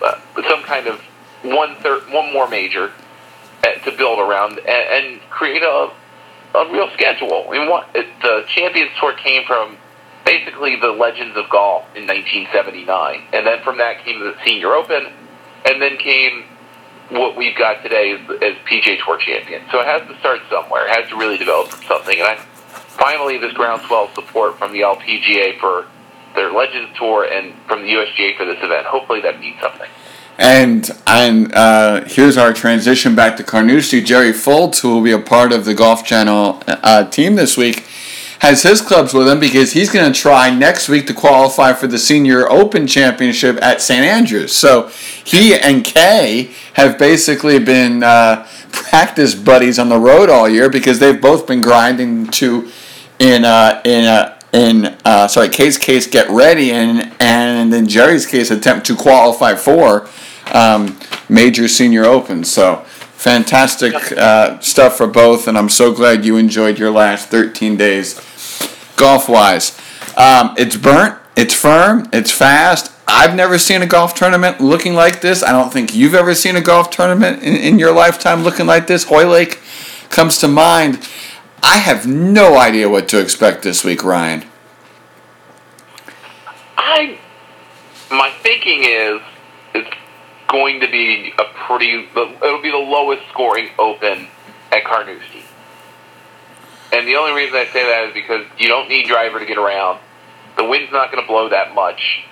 uh, 0.00 0.20
some 0.48 0.62
kind 0.62 0.86
of 0.86 1.00
one 1.42 1.74
third, 1.76 2.02
one 2.12 2.32
more 2.32 2.48
major 2.48 2.92
to 3.86 3.96
build 3.96 4.18
around 4.18 4.58
and, 4.58 4.68
and 4.68 5.20
create 5.30 5.62
a 5.62 5.90
a 6.56 6.72
real 6.72 6.88
schedule. 6.94 7.46
I 7.48 7.58
mean, 7.58 7.68
what 7.68 7.92
the 7.92 8.44
Champions 8.48 8.90
Tour 8.98 9.14
came 9.14 9.44
from 9.46 9.76
basically 10.24 10.76
the 10.76 10.88
Legends 10.88 11.36
of 11.36 11.48
Golf 11.50 11.84
in 11.94 12.06
1979, 12.06 13.22
and 13.32 13.46
then 13.46 13.62
from 13.62 13.78
that 13.78 14.04
came 14.04 14.20
the 14.20 14.34
Senior 14.44 14.72
Open, 14.72 15.12
and 15.66 15.82
then 15.82 15.96
came 15.98 16.44
what 17.10 17.36
we've 17.36 17.56
got 17.56 17.82
today 17.82 18.12
as, 18.12 18.20
as 18.42 18.54
PGA 18.66 18.98
Tour 19.04 19.18
champion. 19.18 19.62
So 19.70 19.80
it 19.80 19.86
has 19.86 20.02
to 20.08 20.18
start 20.18 20.40
somewhere. 20.50 20.86
It 20.88 20.96
has 20.96 21.08
to 21.10 21.16
really 21.16 21.38
develop 21.38 21.68
from 21.68 21.84
something. 21.84 22.18
And 22.18 22.26
I, 22.26 22.36
finally, 22.98 23.38
this 23.38 23.52
groundswell 23.52 24.12
support 24.14 24.58
from 24.58 24.72
the 24.72 24.80
LPGA 24.80 25.60
for 25.60 25.86
their 26.34 26.50
Legends 26.50 26.96
Tour 26.98 27.24
and 27.24 27.54
from 27.68 27.82
the 27.82 27.88
USGA 27.88 28.36
for 28.36 28.44
this 28.44 28.58
event. 28.62 28.86
Hopefully, 28.86 29.20
that 29.20 29.38
means 29.38 29.60
something. 29.60 29.88
And 30.38 30.90
and 31.06 31.52
uh, 31.54 32.04
here's 32.04 32.36
our 32.36 32.52
transition 32.52 33.14
back 33.14 33.36
to 33.38 33.44
Carnoustie. 33.44 34.02
Jerry 34.02 34.32
Foltz, 34.32 34.80
who 34.80 34.94
will 34.94 35.02
be 35.02 35.12
a 35.12 35.18
part 35.18 35.52
of 35.52 35.64
the 35.64 35.74
Golf 35.74 36.04
Channel 36.04 36.62
uh, 36.66 37.08
team 37.08 37.36
this 37.36 37.56
week, 37.56 37.86
has 38.40 38.62
his 38.62 38.82
clubs 38.82 39.14
with 39.14 39.26
him 39.26 39.40
because 39.40 39.72
he's 39.72 39.90
going 39.90 40.12
to 40.12 40.18
try 40.18 40.50
next 40.50 40.90
week 40.90 41.06
to 41.06 41.14
qualify 41.14 41.72
for 41.72 41.86
the 41.86 41.98
Senior 41.98 42.50
Open 42.50 42.86
Championship 42.86 43.58
at 43.62 43.80
St. 43.80 44.04
Andrews. 44.04 44.52
So 44.52 44.88
he 45.24 45.54
and 45.54 45.82
Kay 45.82 46.50
have 46.74 46.98
basically 46.98 47.58
been 47.58 48.02
uh, 48.02 48.46
practice 48.72 49.34
buddies 49.34 49.78
on 49.78 49.88
the 49.88 49.98
road 49.98 50.28
all 50.28 50.48
year 50.48 50.68
because 50.68 50.98
they've 50.98 51.20
both 51.20 51.46
been 51.46 51.62
grinding 51.62 52.26
to 52.32 52.70
in 53.18 53.46
uh, 53.46 53.80
in 53.86 54.04
uh, 54.04 54.38
in 54.52 54.96
uh, 55.06 55.28
sorry 55.28 55.48
Kay's 55.48 55.78
case 55.78 56.06
get 56.06 56.28
ready 56.28 56.72
and 56.72 57.12
and 57.18 57.72
in 57.72 57.88
Jerry's 57.88 58.26
case 58.26 58.50
attempt 58.50 58.86
to 58.86 58.96
qualify 58.96 59.54
for 59.54 60.08
um, 60.56 60.98
major 61.28 61.68
senior 61.68 62.04
opens. 62.04 62.50
So 62.50 62.76
fantastic 63.16 63.94
uh, 64.12 64.58
stuff 64.60 64.96
for 64.96 65.06
both, 65.06 65.48
and 65.48 65.58
I'm 65.58 65.68
so 65.68 65.92
glad 65.92 66.24
you 66.24 66.36
enjoyed 66.36 66.78
your 66.78 66.90
last 66.90 67.28
13 67.28 67.76
days 67.76 68.14
golf 68.96 69.28
wise. 69.28 69.78
Um, 70.16 70.54
it's 70.56 70.76
burnt, 70.76 71.18
it's 71.36 71.54
firm, 71.54 72.08
it's 72.12 72.30
fast. 72.30 72.92
I've 73.06 73.34
never 73.34 73.58
seen 73.58 73.82
a 73.82 73.86
golf 73.86 74.14
tournament 74.14 74.60
looking 74.60 74.94
like 74.94 75.20
this. 75.20 75.42
I 75.42 75.52
don't 75.52 75.72
think 75.72 75.94
you've 75.94 76.14
ever 76.14 76.34
seen 76.34 76.56
a 76.56 76.60
golf 76.60 76.90
tournament 76.90 77.42
in, 77.42 77.54
in 77.54 77.78
your 77.78 77.92
lifetime 77.92 78.42
looking 78.42 78.66
like 78.66 78.86
this. 78.86 79.04
Hoylake 79.04 79.60
comes 80.08 80.38
to 80.38 80.48
mind. 80.48 81.06
I 81.62 81.78
have 81.78 82.06
no 82.06 82.58
idea 82.58 82.88
what 82.88 83.08
to 83.10 83.20
expect 83.20 83.62
this 83.62 83.84
week, 83.84 84.02
Ryan. 84.02 84.44
I 86.76 87.18
my 88.10 88.30
thinking 88.42 88.84
is 88.84 89.20
going 90.48 90.80
to 90.80 90.90
be 90.90 91.32
a 91.38 91.44
pretty. 91.66 92.08
It'll 92.14 92.62
be 92.62 92.70
the 92.70 92.76
lowest 92.76 93.22
scoring 93.32 93.68
Open 93.78 94.28
at 94.72 94.84
Carnoustie. 94.84 95.44
And 96.92 97.06
the 97.06 97.16
only 97.16 97.32
reason 97.32 97.56
I 97.56 97.66
say 97.66 97.84
that 97.84 98.08
is 98.08 98.14
because 98.14 98.46
you 98.58 98.68
don't 98.68 98.88
need 98.88 99.06
driver 99.06 99.38
to 99.38 99.46
get 99.46 99.58
around. 99.58 100.00
The 100.56 100.64
wind's 100.64 100.92
not 100.92 101.10
going 101.10 101.22
to 101.22 101.28
blow 101.28 101.48
that 101.48 101.74
much. 101.74 102.24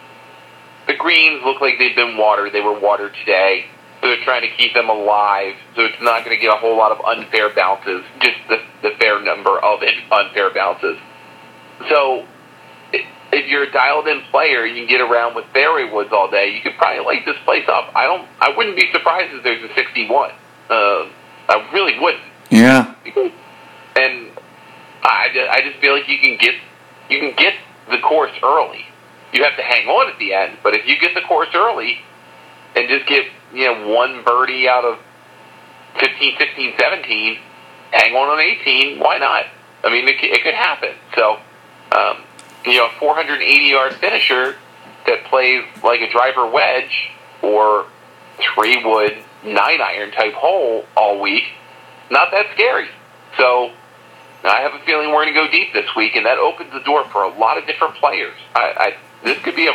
The 0.86 0.94
greens 0.94 1.42
look 1.44 1.60
like 1.60 1.78
they've 1.78 1.96
been 1.96 2.16
watered. 2.16 2.52
They 2.52 2.60
were 2.60 2.78
watered 2.78 3.14
today. 3.14 3.66
So 4.00 4.08
they're 4.08 4.24
trying 4.24 4.42
to 4.42 4.56
keep 4.56 4.74
them 4.74 4.88
alive. 4.88 5.54
So 5.76 5.82
it's 5.82 6.00
not 6.00 6.24
going 6.24 6.36
to 6.36 6.40
get 6.40 6.54
a 6.54 6.58
whole 6.58 6.76
lot 6.76 6.92
of 6.92 7.04
unfair 7.04 7.52
bounces, 7.54 8.04
just 8.20 8.36
the, 8.48 8.60
the 8.82 8.90
fair 8.98 9.20
number 9.20 9.58
of 9.58 9.80
unfair 10.12 10.52
bounces. 10.52 10.98
So 11.88 12.26
if 13.34 13.50
you're 13.50 13.64
a 13.64 13.72
dialed 13.72 14.06
in 14.06 14.22
player, 14.30 14.64
you 14.64 14.74
can 14.74 14.88
get 14.88 15.00
around 15.00 15.34
with 15.34 15.44
fairway 15.52 15.90
woods 15.90 16.10
all 16.12 16.30
day. 16.30 16.54
You 16.54 16.62
could 16.62 16.76
probably 16.78 17.04
light 17.04 17.26
this 17.26 17.36
place 17.44 17.64
up. 17.68 17.92
I 17.94 18.04
don't. 18.04 18.26
I 18.40 18.56
wouldn't 18.56 18.76
be 18.76 18.90
surprised 18.92 19.34
if 19.34 19.42
there's 19.42 19.62
a 19.68 19.74
61. 19.74 20.30
Uh, 20.70 21.08
I 21.48 21.70
really 21.72 21.98
wouldn't. 21.98 22.24
Yeah. 22.50 22.94
And 23.96 24.30
I 25.02 25.28
just, 25.32 25.50
I 25.50 25.60
just 25.62 25.78
feel 25.80 25.94
like 25.94 26.08
you 26.08 26.18
can 26.18 26.36
get 26.38 26.54
you 27.10 27.20
can 27.20 27.34
get 27.36 27.54
the 27.90 27.98
course 27.98 28.32
early. 28.42 28.84
You 29.32 29.42
have 29.44 29.56
to 29.56 29.62
hang 29.62 29.88
on 29.88 30.12
at 30.12 30.18
the 30.18 30.32
end, 30.32 30.58
but 30.62 30.74
if 30.74 30.86
you 30.86 30.98
get 30.98 31.14
the 31.14 31.20
course 31.22 31.48
early 31.54 31.98
and 32.76 32.88
just 32.88 33.06
get 33.06 33.26
you 33.52 33.66
know 33.66 33.88
one 33.88 34.22
birdie 34.24 34.68
out 34.68 34.84
of 34.84 34.98
15, 36.00 36.34
16, 36.38 36.74
17, 36.78 37.38
hang 37.92 38.14
on 38.14 38.28
on 38.28 38.40
18, 38.40 38.98
why 38.98 39.18
not? 39.18 39.44
I 39.84 39.90
mean, 39.90 40.08
it, 40.08 40.16
it 40.22 40.42
could 40.42 40.54
happen. 40.54 40.90
So. 41.14 41.38
Um, 41.92 42.23
you 42.64 42.76
know, 42.76 42.88
480 42.98 43.64
yard 43.64 43.94
finisher 43.94 44.56
that 45.06 45.24
plays 45.24 45.64
like 45.82 46.00
a 46.00 46.10
driver 46.10 46.46
wedge 46.46 47.10
or 47.42 47.86
three 48.54 48.82
wood, 48.84 49.16
nine 49.44 49.80
iron 49.80 50.10
type 50.12 50.32
hole 50.32 50.86
all 50.96 51.20
week, 51.20 51.44
not 52.10 52.30
that 52.30 52.46
scary. 52.54 52.88
So 53.36 53.72
I 54.44 54.60
have 54.60 54.74
a 54.74 54.84
feeling 54.84 55.08
we're 55.08 55.24
going 55.24 55.34
to 55.34 55.34
go 55.34 55.50
deep 55.50 55.72
this 55.72 55.88
week, 55.96 56.16
and 56.16 56.26
that 56.26 56.38
opens 56.38 56.72
the 56.72 56.80
door 56.80 57.04
for 57.08 57.24
a 57.24 57.38
lot 57.38 57.58
of 57.58 57.66
different 57.66 57.94
players. 57.96 58.34
I, 58.54 58.60
I 58.76 58.96
this 59.24 59.38
could 59.38 59.56
be 59.56 59.66
a, 59.66 59.72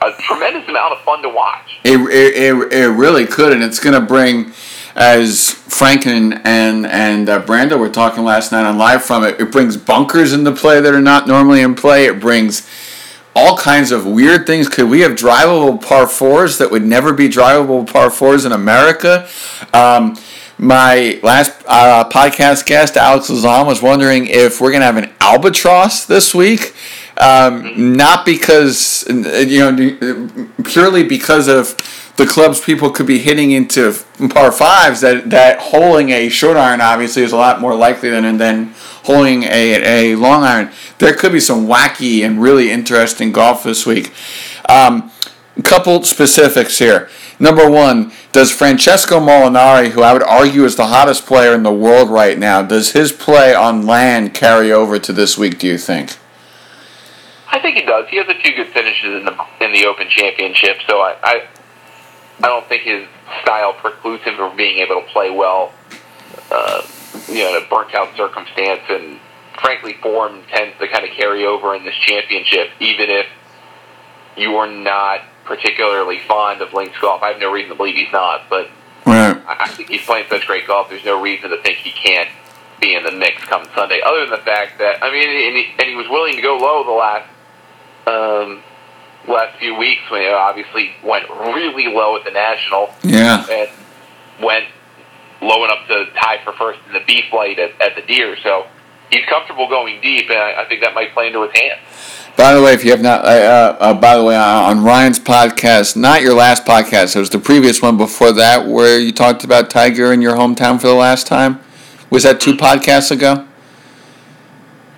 a 0.00 0.12
tremendous 0.20 0.68
amount 0.68 0.94
of 0.94 1.00
fun 1.00 1.22
to 1.22 1.28
watch. 1.28 1.80
It, 1.84 1.98
it, 2.00 2.36
it, 2.36 2.72
it 2.72 2.88
really 2.88 3.26
could, 3.26 3.52
and 3.52 3.62
it's 3.62 3.80
going 3.80 4.00
to 4.00 4.06
bring, 4.06 4.52
as 4.94 5.54
Franken 5.68 6.40
and 6.44 6.86
and, 6.86 7.28
uh, 7.28 7.42
Brandel 7.42 7.78
were 7.78 7.88
talking 7.88 8.24
last 8.24 8.52
night 8.52 8.64
on 8.64 8.78
live 8.78 9.02
from 9.04 9.24
it, 9.24 9.40
it 9.40 9.50
brings 9.50 9.76
bunkers 9.76 10.32
into 10.32 10.52
play 10.52 10.80
that 10.80 10.94
are 10.94 11.00
not 11.00 11.26
normally 11.26 11.62
in 11.62 11.74
play. 11.74 12.06
It 12.06 12.20
brings 12.20 12.68
all 13.34 13.56
kinds 13.56 13.92
of 13.92 14.06
weird 14.06 14.46
things. 14.46 14.68
Could 14.68 14.90
we 14.90 15.00
have 15.00 15.12
drivable 15.12 15.80
par 15.80 16.06
fours 16.06 16.58
that 16.58 16.70
would 16.70 16.84
never 16.84 17.12
be 17.12 17.28
drivable 17.28 17.90
par 17.90 18.10
fours 18.10 18.44
in 18.44 18.52
America? 18.52 19.28
Um, 19.72 20.16
my 20.58 21.18
last 21.22 21.52
uh, 21.66 22.08
podcast 22.08 22.66
guest, 22.66 22.96
Alex 22.96 23.30
Lazan, 23.30 23.66
was 23.66 23.82
wondering 23.82 24.26
if 24.26 24.60
we're 24.60 24.70
going 24.70 24.80
to 24.80 24.86
have 24.86 24.96
an 24.96 25.10
albatross 25.20 26.06
this 26.06 26.34
week. 26.34 26.74
Um, 27.18 27.96
not 27.96 28.24
because, 28.24 29.04
you 29.08 29.58
know, 29.58 30.54
purely 30.64 31.04
because 31.04 31.46
of 31.46 31.76
the 32.16 32.26
clubs 32.26 32.60
people 32.60 32.90
could 32.90 33.06
be 33.06 33.18
hitting 33.18 33.50
into 33.50 33.94
par 34.30 34.52
fives, 34.52 35.00
that, 35.00 35.30
that 35.30 35.58
holding 35.58 36.10
a 36.10 36.28
short 36.28 36.56
iron 36.56 36.80
obviously 36.80 37.22
is 37.22 37.32
a 37.32 37.36
lot 37.36 37.60
more 37.60 37.74
likely 37.74 38.10
than, 38.10 38.38
than 38.38 38.72
holding 39.04 39.44
a, 39.44 40.12
a 40.12 40.16
long 40.16 40.42
iron. 40.42 40.70
There 40.98 41.14
could 41.14 41.32
be 41.32 41.40
some 41.40 41.66
wacky 41.66 42.24
and 42.24 42.40
really 42.40 42.70
interesting 42.70 43.32
golf 43.32 43.62
this 43.62 43.84
week. 43.84 44.12
Um, 44.68 45.10
couple 45.60 46.02
specifics 46.04 46.78
here. 46.78 47.10
Number 47.38 47.70
one, 47.70 48.12
does 48.32 48.50
Francesco 48.50 49.20
Molinari, 49.20 49.90
who 49.90 50.02
I 50.02 50.12
would 50.12 50.22
argue 50.22 50.64
is 50.64 50.76
the 50.76 50.86
hottest 50.86 51.26
player 51.26 51.54
in 51.54 51.62
the 51.62 51.72
world 51.72 52.08
right 52.08 52.38
now, 52.38 52.62
does 52.62 52.92
his 52.92 53.12
play 53.12 53.54
on 53.54 53.86
land 53.86 54.32
carry 54.32 54.72
over 54.72 54.98
to 54.98 55.12
this 55.12 55.36
week? 55.36 55.58
Do 55.58 55.66
you 55.66 55.76
think? 55.76 56.16
I 57.50 57.60
think 57.60 57.76
he 57.76 57.82
does. 57.82 58.08
He 58.08 58.16
has 58.16 58.28
a 58.28 58.34
few 58.34 58.54
good 58.56 58.68
finishes 58.68 59.16
in 59.16 59.24
the 59.24 59.36
in 59.60 59.72
the 59.72 59.84
Open 59.86 60.08
Championship, 60.08 60.78
so 60.88 61.00
I 61.00 61.16
I, 61.22 61.48
I 62.38 62.48
don't 62.48 62.66
think 62.66 62.82
his 62.84 63.06
style 63.42 63.74
precludes 63.74 64.24
him 64.24 64.36
from 64.36 64.56
being 64.56 64.78
able 64.78 65.02
to 65.02 65.06
play 65.08 65.30
well. 65.30 65.72
Uh, 66.50 66.82
you 67.28 67.44
know, 67.44 67.56
in 67.56 67.62
a 67.62 67.66
burnt 67.68 67.94
out 67.94 68.16
circumstance, 68.16 68.80
and 68.88 69.18
frankly, 69.60 69.94
form 70.02 70.42
tends 70.48 70.78
to 70.78 70.88
kind 70.88 71.04
of 71.04 71.10
carry 71.10 71.44
over 71.44 71.74
in 71.74 71.84
this 71.84 71.94
championship, 71.94 72.70
even 72.80 73.10
if 73.10 73.26
you 74.36 74.56
are 74.56 74.70
not 74.70 75.20
particularly 75.44 76.20
fond 76.26 76.60
of 76.60 76.72
Links 76.72 76.98
golf. 77.00 77.22
I 77.22 77.28
have 77.28 77.40
no 77.40 77.52
reason 77.52 77.70
to 77.70 77.76
believe 77.76 77.94
he's 77.94 78.12
not, 78.12 78.48
but 78.48 78.68
right. 79.06 79.40
I 79.46 79.68
think 79.68 79.88
he's 79.88 80.04
playing 80.04 80.26
such 80.28 80.46
great 80.46 80.66
golf. 80.66 80.88
There's 80.88 81.04
no 81.04 81.20
reason 81.20 81.50
to 81.50 81.60
think 81.62 81.78
he 81.78 81.90
can't 81.90 82.28
be 82.80 82.94
in 82.94 83.04
the 83.04 83.12
mix 83.12 83.42
come 83.44 83.66
Sunday. 83.74 84.00
Other 84.04 84.20
than 84.20 84.30
the 84.30 84.44
fact 84.44 84.78
that 84.78 85.02
I 85.02 85.10
mean, 85.10 85.28
and 85.28 85.56
he, 85.56 85.66
and 85.78 85.88
he 85.88 85.94
was 85.94 86.08
willing 86.08 86.36
to 86.36 86.42
go 86.42 86.56
low 86.56 86.84
the 86.84 86.90
last 86.90 87.28
um, 88.06 88.62
last 89.28 89.58
few 89.58 89.76
weeks 89.76 90.02
when 90.10 90.22
he 90.22 90.28
obviously 90.28 90.90
went 91.04 91.28
really 91.30 91.86
low 91.86 92.16
at 92.16 92.24
the 92.24 92.30
national. 92.30 92.90
Yeah, 93.02 93.46
and 93.50 93.70
went 94.42 94.66
low 95.40 95.64
enough 95.64 95.86
to 95.88 96.06
tie 96.20 96.42
for 96.44 96.52
first 96.52 96.80
in 96.86 96.92
the 96.92 97.02
B 97.06 97.22
flight 97.30 97.58
at, 97.58 97.80
at 97.80 97.96
the 97.96 98.02
Deere. 98.02 98.36
So 98.42 98.66
he's 99.12 99.24
comfortable 99.26 99.68
going 99.68 100.00
deep, 100.00 100.30
and 100.30 100.38
I, 100.38 100.62
I 100.62 100.64
think 100.64 100.80
that 100.82 100.94
might 100.94 101.12
play 101.12 101.28
into 101.28 101.42
his 101.42 101.52
hands. 101.52 101.80
By 102.36 102.54
the 102.54 102.62
way, 102.62 102.72
if 102.72 102.82
you 102.82 102.90
have 102.92 103.02
not, 103.02 103.24
uh, 103.24 103.28
uh, 103.28 103.76
uh 103.78 103.94
by 103.94 104.16
the 104.16 104.24
way, 104.24 104.36
on 104.36 104.82
Ryan's 104.82 105.20
podcast, 105.20 105.96
not 105.96 106.22
your 106.22 106.34
last 106.34 106.64
podcast, 106.64 107.14
it 107.14 107.18
was 107.18 107.30
the 107.30 107.38
previous 107.38 107.82
one 107.82 107.96
before 107.96 108.32
that, 108.32 108.66
where 108.66 108.98
you 108.98 109.12
talked 109.12 109.44
about 109.44 109.68
Tiger 109.70 110.12
in 110.12 110.22
your 110.22 110.34
hometown 110.34 110.80
for 110.80 110.86
the 110.86 110.94
last 110.94 111.26
time. 111.26 111.60
Was 112.10 112.22
that 112.22 112.40
two 112.40 112.54
podcasts 112.54 113.10
ago? 113.10 113.46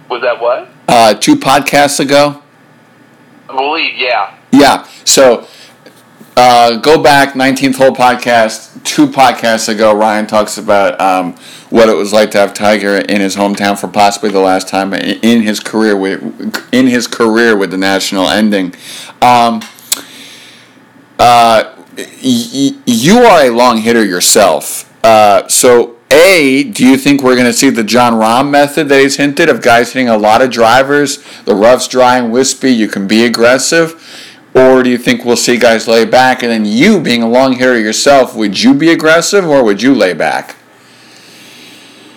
Was 0.09 0.22
that 0.22 0.40
what? 0.40 0.68
Uh, 0.87 1.14
two 1.14 1.35
podcasts 1.35 1.98
ago. 1.98 2.42
I 3.48 3.57
believe, 3.57 3.96
yeah. 3.96 4.37
Yeah. 4.53 4.87
So 5.05 5.46
uh, 6.37 6.77
go 6.77 7.03
back, 7.03 7.35
19th 7.35 7.77
hole 7.77 7.92
podcast, 7.92 8.83
two 8.85 9.07
podcasts 9.07 9.68
ago, 9.68 9.94
Ryan 9.94 10.27
talks 10.27 10.59
about 10.59 11.00
um, 11.00 11.37
what 11.74 11.88
it 11.88 11.96
was 11.96 12.12
like 12.12 12.30
to 12.30 12.38
have 12.38 12.54
Tiger 12.54 12.98
in 12.98 13.20
his 13.20 13.34
hometown 13.34 13.76
for 13.76 13.88
possibly 13.88 14.30
the 14.30 14.38
last 14.38 14.68
time 14.68 14.94
in 14.94 15.42
his 15.42 15.58
career 15.58 15.96
with 15.96 16.22
in 16.72 16.87
his 16.87 17.08
career 17.08 17.56
with 17.56 17.72
the 17.72 17.76
national 17.76 18.28
ending. 18.28 18.72
Um, 19.20 19.60
uh, 21.18 21.74
you 22.22 23.18
are 23.18 23.46
a 23.46 23.50
long 23.50 23.78
hitter 23.78 24.04
yourself, 24.04 24.88
uh, 25.04 25.48
so 25.48 25.96
a, 26.12 26.62
do 26.62 26.87
you 26.87 26.96
think 26.96 27.24
we're 27.24 27.34
going 27.34 27.46
to 27.46 27.52
see 27.52 27.70
the 27.70 27.82
Jon 27.82 28.12
Rahm 28.12 28.50
method 28.50 28.88
that 28.90 29.00
he's 29.00 29.16
hinted 29.16 29.48
of 29.48 29.60
guys 29.60 29.94
hitting 29.94 30.08
a 30.08 30.16
lot 30.16 30.42
of 30.42 30.52
drivers, 30.52 31.24
the 31.42 31.56
rough's 31.56 31.88
dry 31.88 32.18
and 32.18 32.30
wispy, 32.30 32.70
you 32.70 32.87
can 32.87 33.08
be 33.08 33.24
aggressive? 33.24 34.00
Or 34.54 34.84
do 34.84 34.90
you 34.90 34.98
think 34.98 35.24
we'll 35.24 35.37
see 35.37 35.56
guys 35.56 35.88
lay 35.88 36.04
back 36.04 36.44
and 36.44 36.52
then 36.52 36.64
you, 36.64 37.00
being 37.00 37.24
a 37.24 37.28
long 37.28 37.54
hitter 37.54 37.76
yourself, 37.76 38.37
would 38.37 38.62
you 38.62 38.74
be 38.74 38.92
aggressive 38.92 39.44
or 39.44 39.64
would 39.64 39.82
you 39.82 39.92
lay 39.92 40.12
back? 40.12 40.54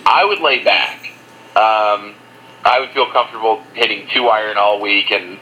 I 0.08 0.24
would 0.24 0.40
lay 0.40 0.64
back. 0.64 1.04
Um, 1.54 2.14
I 2.64 2.78
would 2.80 2.90
feel 2.90 3.10
comfortable 3.12 3.62
hitting 3.74 4.08
two 4.12 4.28
iron 4.28 4.56
all 4.56 4.80
week 4.80 5.10
and 5.10 5.38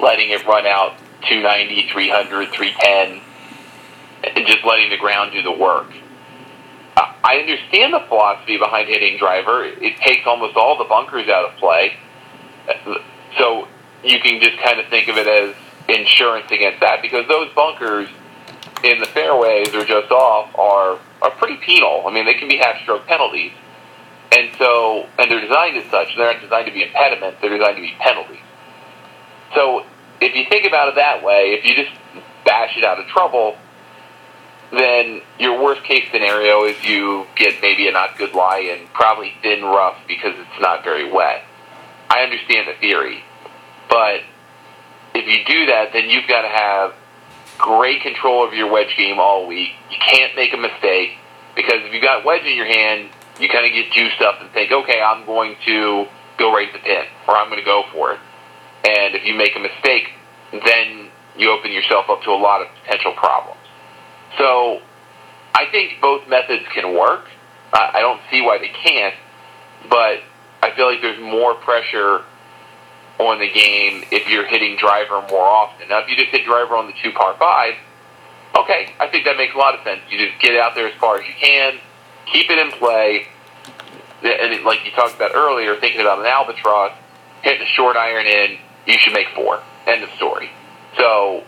letting 0.00 0.30
it 0.30 0.44
run 0.44 0.66
out 0.66 0.98
290, 1.28 1.88
300, 1.92 2.48
310, 2.50 3.20
and 4.36 4.46
just 4.46 4.64
letting 4.64 4.90
the 4.90 4.96
ground 4.96 5.30
do 5.32 5.42
the 5.42 5.52
work. 5.52 5.92
I 6.96 7.38
understand 7.38 7.94
the 7.94 8.00
philosophy 8.08 8.58
behind 8.58 8.88
hitting 8.88 9.16
driver. 9.16 9.64
It 9.64 9.96
takes 9.98 10.26
almost 10.26 10.56
all 10.56 10.76
the 10.76 10.84
bunkers 10.84 11.28
out 11.28 11.52
of 11.52 11.56
play. 11.56 11.96
So 13.38 13.68
you 14.02 14.20
can 14.20 14.40
just 14.40 14.58
kind 14.58 14.78
of 14.80 14.86
think 14.88 15.08
of 15.08 15.16
it 15.16 15.26
as 15.26 15.54
insurance 15.88 16.50
against 16.50 16.80
that 16.80 17.00
because 17.00 17.26
those 17.28 17.52
bunkers 17.54 18.08
in 18.82 18.98
the 18.98 19.06
fairways 19.06 19.74
or 19.74 19.84
just 19.84 20.10
off 20.10 20.54
are 20.58 20.98
are 21.22 21.30
pretty 21.38 21.56
penal. 21.56 22.04
I 22.06 22.12
mean, 22.12 22.26
they 22.26 22.34
can 22.34 22.48
be 22.48 22.58
half 22.58 22.82
stroke 22.82 23.06
penalties. 23.06 23.52
And 24.36 24.50
so, 24.58 25.06
and 25.18 25.30
they're 25.30 25.40
designed 25.40 25.76
as 25.76 25.88
such. 25.90 26.16
They're 26.16 26.32
not 26.32 26.42
designed 26.42 26.66
to 26.66 26.72
be 26.72 26.82
impediments. 26.82 27.40
They're 27.40 27.56
designed 27.56 27.76
to 27.76 27.82
be 27.82 27.94
penalties. 28.00 28.42
So, 29.54 29.84
if 30.20 30.34
you 30.34 30.44
think 30.48 30.66
about 30.66 30.88
it 30.88 30.94
that 30.96 31.22
way, 31.22 31.56
if 31.58 31.64
you 31.64 31.74
just 31.74 31.94
bash 32.44 32.76
it 32.76 32.84
out 32.84 32.98
of 32.98 33.06
trouble, 33.06 33.56
then 34.72 35.20
your 35.38 35.62
worst 35.62 35.84
case 35.84 36.04
scenario 36.10 36.64
is 36.64 36.82
you 36.84 37.26
get 37.36 37.60
maybe 37.62 37.86
a 37.86 37.92
not 37.92 38.16
good 38.18 38.34
lie 38.34 38.74
and 38.76 38.92
probably 38.92 39.32
thin 39.42 39.62
rough 39.62 39.96
because 40.08 40.34
it's 40.36 40.60
not 40.60 40.82
very 40.82 41.10
wet. 41.10 41.44
I 42.10 42.22
understand 42.22 42.68
the 42.68 42.74
theory, 42.80 43.22
but 43.88 44.20
if 45.14 45.26
you 45.26 45.44
do 45.44 45.66
that, 45.66 45.92
then 45.92 46.10
you've 46.10 46.26
got 46.26 46.42
to 46.42 46.48
have 46.48 46.94
great 47.58 48.02
control 48.02 48.46
of 48.46 48.54
your 48.54 48.70
wedge 48.70 48.96
game 48.96 49.20
all 49.20 49.46
week. 49.46 49.70
You 49.90 49.96
can't 50.04 50.34
make 50.34 50.52
a 50.52 50.56
mistake 50.56 51.10
because 51.54 51.80
if 51.84 51.92
you 51.92 52.00
got 52.00 52.24
wedge 52.24 52.44
in 52.44 52.56
your 52.56 52.66
hand, 52.66 53.10
you 53.40 53.48
kind 53.48 53.66
of 53.66 53.72
get 53.72 53.90
juiced 53.92 54.20
up 54.20 54.40
and 54.40 54.50
think, 54.50 54.72
okay, 54.72 55.00
I'm 55.00 55.26
going 55.26 55.56
to 55.66 56.06
go 56.38 56.52
right 56.52 56.72
the 56.72 56.78
pin 56.78 57.04
or 57.28 57.36
I'm 57.36 57.48
going 57.48 57.60
to 57.60 57.64
go 57.64 57.84
for 57.92 58.12
it. 58.12 58.20
And 58.84 59.14
if 59.14 59.24
you 59.24 59.34
make 59.34 59.56
a 59.56 59.60
mistake, 59.60 60.10
then 60.52 61.08
you 61.36 61.50
open 61.50 61.72
yourself 61.72 62.08
up 62.08 62.22
to 62.22 62.30
a 62.30 62.38
lot 62.38 62.62
of 62.62 62.68
potential 62.82 63.12
problems. 63.12 63.60
So 64.38 64.80
I 65.54 65.66
think 65.70 66.00
both 66.00 66.28
methods 66.28 66.64
can 66.72 66.94
work. 66.96 67.28
I 67.72 68.00
don't 68.00 68.20
see 68.30 68.40
why 68.40 68.58
they 68.58 68.68
can't, 68.68 69.14
but 69.90 70.20
I 70.62 70.70
feel 70.76 70.86
like 70.86 71.02
there's 71.02 71.20
more 71.20 71.54
pressure 71.54 72.22
on 73.18 73.40
the 73.40 73.50
game 73.50 74.04
if 74.12 74.28
you're 74.28 74.46
hitting 74.46 74.76
driver 74.76 75.24
more 75.28 75.42
often. 75.42 75.88
Now, 75.88 75.98
if 76.00 76.08
you 76.08 76.14
just 76.16 76.28
hit 76.28 76.44
driver 76.44 76.76
on 76.76 76.86
the 76.86 76.92
two 77.02 77.10
par 77.10 77.34
five, 77.36 77.74
okay, 78.56 78.94
I 79.00 79.08
think 79.08 79.24
that 79.24 79.36
makes 79.36 79.54
a 79.54 79.58
lot 79.58 79.74
of 79.74 79.82
sense. 79.82 80.02
You 80.08 80.18
just 80.18 80.40
get 80.40 80.56
out 80.56 80.76
there 80.76 80.86
as 80.86 80.94
far 81.00 81.20
as 81.20 81.26
you 81.26 81.34
can, 81.40 81.78
keep 82.32 82.50
it 82.50 82.58
in 82.58 82.70
play, 82.72 83.26
and 84.22 84.64
like 84.64 84.84
you 84.84 84.90
talked 84.92 85.14
about 85.14 85.32
earlier, 85.34 85.76
thinking 85.76 86.00
about 86.00 86.18
an 86.18 86.26
albatross, 86.26 86.92
hit 87.42 87.58
the 87.58 87.66
short 87.66 87.96
iron 87.96 88.26
in, 88.26 88.58
you 88.86 88.98
should 88.98 89.12
make 89.12 89.28
four. 89.34 89.62
End 89.86 90.02
of 90.02 90.10
story. 90.16 90.50
So 90.96 91.44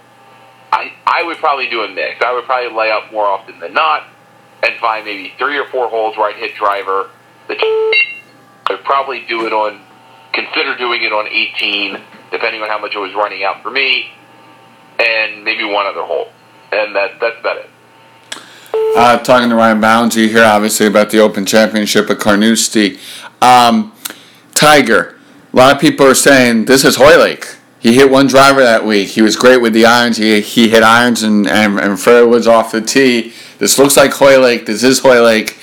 I 0.73 0.93
I 1.07 1.23
would 1.23 1.39
probably 1.39 1.69
do 1.69 1.83
a 1.83 1.89
mix. 1.89 2.23
I 2.23 2.33
would 2.35 2.45
probably 2.45 2.77
lay 2.77 2.91
up 2.91 3.13
more 3.13 3.27
often 3.27 3.61
than 3.61 3.73
not, 3.73 4.05
and 4.63 4.77
find 4.79 5.05
maybe 5.05 5.33
three 5.39 5.59
or 5.59 5.67
four 5.67 5.89
holes 5.89 6.17
where 6.17 6.31
I'd 6.31 6.37
hit 6.37 6.55
driver. 6.55 7.11
I'd 7.49 8.83
probably 8.85 9.25
do 9.27 9.47
it 9.47 9.53
on 9.53 9.81
consider 10.33 10.77
doing 10.77 11.03
it 11.03 11.13
on 11.13 11.27
18, 11.27 11.99
depending 12.31 12.61
on 12.61 12.69
how 12.69 12.79
much 12.79 12.95
it 12.95 12.99
was 12.99 13.15
running 13.15 13.43
out 13.43 13.63
for 13.63 13.71
me, 13.71 14.11
and 14.99 15.45
maybe 15.45 15.65
one 15.65 15.87
other 15.87 16.03
hole, 16.03 16.29
and 16.73 16.95
that 16.95 17.19
that's 17.21 17.41
about 17.41 17.57
it. 17.57 17.71
Uh, 18.97 19.19
talking 19.19 19.51
to 19.51 19.55
Ryan 19.55 19.81
Bounty 19.81 20.29
here, 20.29 20.45
obviously 20.45 20.87
about 20.87 21.11
the 21.11 21.19
Open 21.19 21.45
Championship 21.45 22.09
at 22.09 22.19
Carnoustie. 22.19 22.99
Um, 23.43 23.93
Tiger. 24.55 25.19
A 25.53 25.57
lot 25.57 25.75
of 25.75 25.81
people 25.81 26.07
are 26.07 26.15
saying 26.15 26.65
this 26.65 26.85
is 26.85 26.97
Hoylake. 26.97 27.57
He 27.79 27.95
hit 27.95 28.11
one 28.11 28.27
driver 28.27 28.63
that 28.63 28.85
week. 28.85 29.11
He 29.11 29.23
was 29.23 29.37
great 29.37 29.59
with 29.59 29.73
the 29.73 29.85
irons. 29.85 30.17
He, 30.17 30.41
he 30.41 30.69
hit 30.69 30.83
irons 30.83 31.23
and, 31.23 31.47
and, 31.47 31.79
and 31.79 32.47
off 32.47 32.73
the 32.73 32.81
tee. 32.81 33.33
This 33.59 33.79
looks 33.79 33.97
like 33.97 34.13
Hoylake. 34.13 34.67
This 34.67 34.83
is 34.83 35.01
Hoylake. 35.01 35.59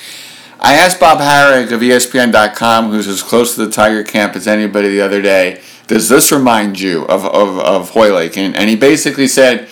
I 0.60 0.74
asked 0.74 0.98
Bob 0.98 1.18
Harig 1.18 1.72
of 1.72 1.80
ESPN.com, 1.80 2.90
who's 2.90 3.06
as 3.06 3.22
close 3.22 3.54
to 3.54 3.66
the 3.66 3.70
Tiger 3.70 4.02
camp 4.02 4.36
as 4.36 4.46
anybody 4.46 4.88
the 4.88 5.02
other 5.02 5.20
day, 5.20 5.60
does 5.86 6.08
this 6.08 6.32
remind 6.32 6.80
you 6.80 7.04
of, 7.06 7.24
of, 7.26 7.58
of 7.58 7.90
Hoylake? 7.90 8.38
And, 8.38 8.56
and 8.56 8.70
he 8.70 8.76
basically 8.76 9.26
said, 9.26 9.68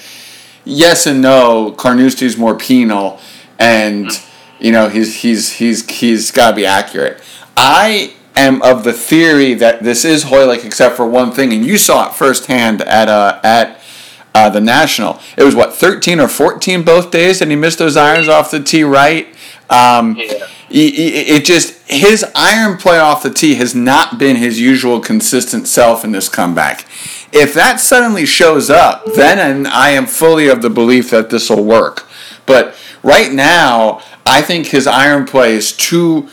yes 0.64 1.06
and 1.06 1.22
no. 1.22 1.72
Carnoustie 1.72 2.26
is 2.26 2.36
more 2.36 2.56
penal, 2.56 3.18
and 3.62 4.20
you 4.58 4.72
know 4.72 4.88
he's 4.88 5.22
he's 5.22 5.52
he's 5.54 5.88
he's 5.88 6.30
got 6.30 6.50
to 6.50 6.56
be 6.56 6.66
accurate. 6.66 7.22
I 7.56 8.14
am 8.34 8.60
of 8.62 8.82
the 8.84 8.92
theory 8.92 9.54
that 9.54 9.82
this 9.82 10.04
is 10.04 10.24
Hoylake, 10.24 10.64
except 10.64 10.96
for 10.96 11.06
one 11.06 11.30
thing, 11.32 11.52
and 11.52 11.64
you 11.64 11.78
saw 11.78 12.08
it 12.08 12.14
firsthand 12.14 12.82
at 12.82 13.08
uh, 13.08 13.40
at 13.44 13.80
uh, 14.34 14.50
the 14.50 14.60
National. 14.60 15.20
It 15.36 15.44
was 15.44 15.54
what 15.54 15.72
thirteen 15.74 16.18
or 16.20 16.28
fourteen 16.28 16.82
both 16.82 17.10
days, 17.10 17.40
and 17.40 17.50
he 17.50 17.56
missed 17.56 17.78
those 17.78 17.96
irons 17.96 18.28
off 18.28 18.50
the 18.50 18.60
tee 18.62 18.84
right. 18.84 19.28
Um, 19.70 20.16
Yeah. 20.18 20.46
it 20.74 21.44
just 21.44 21.88
his 21.90 22.24
iron 22.34 22.78
play 22.78 22.98
off 22.98 23.22
the 23.22 23.30
tee 23.30 23.54
has 23.56 23.74
not 23.74 24.18
been 24.18 24.36
his 24.36 24.58
usual 24.58 25.00
consistent 25.00 25.68
self 25.68 26.02
in 26.04 26.12
this 26.12 26.28
comeback. 26.28 26.86
If 27.32 27.54
that 27.54 27.80
suddenly 27.80 28.26
shows 28.26 28.68
up, 28.70 29.04
then 29.14 29.66
I 29.66 29.90
am 29.90 30.06
fully 30.06 30.48
of 30.48 30.60
the 30.62 30.70
belief 30.70 31.10
that 31.10 31.28
this 31.30 31.48
will 31.50 31.64
work. 31.64 32.06
But 32.46 32.74
right 33.02 33.32
now, 33.32 34.02
I 34.26 34.42
think 34.42 34.68
his 34.68 34.86
iron 34.86 35.26
play 35.26 35.54
is 35.54 35.72
too 35.72 36.28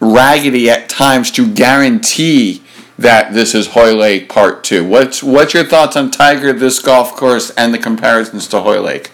raggedy 0.00 0.68
at 0.70 0.88
times 0.88 1.30
to 1.32 1.52
guarantee 1.52 2.62
that 2.98 3.32
this 3.32 3.54
is 3.54 3.68
Hoylake 3.68 4.28
Part 4.28 4.64
Two. 4.64 4.86
What's 4.86 5.22
what's 5.22 5.54
your 5.54 5.64
thoughts 5.64 5.96
on 5.96 6.10
Tiger, 6.10 6.52
this 6.52 6.78
golf 6.78 7.16
course, 7.16 7.50
and 7.50 7.74
the 7.74 7.78
comparisons 7.78 8.46
to 8.48 8.60
Hoylake? 8.60 9.10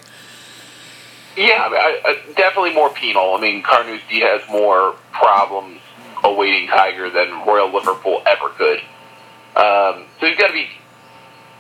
Yeah, 1.37 1.69
I 1.71 2.01
I, 2.05 2.33
definitely 2.35 2.75
more 2.75 2.91
penal. 2.91 3.35
I 3.35 3.41
mean, 3.41 3.63
Carnoustie 3.63 4.21
has 4.21 4.43
more 4.51 4.97
problems 5.13 5.81
awaiting 6.23 6.69
Tiger 6.69 7.09
than 7.09 7.47
Royal 7.47 7.73
Liverpool 7.73 8.23
ever 8.27 8.51
could. 8.51 8.81
Um, 9.57 10.05
so 10.21 10.27
he's 10.27 10.37
got 10.37 10.49
to 10.49 10.53
be 10.53 10.69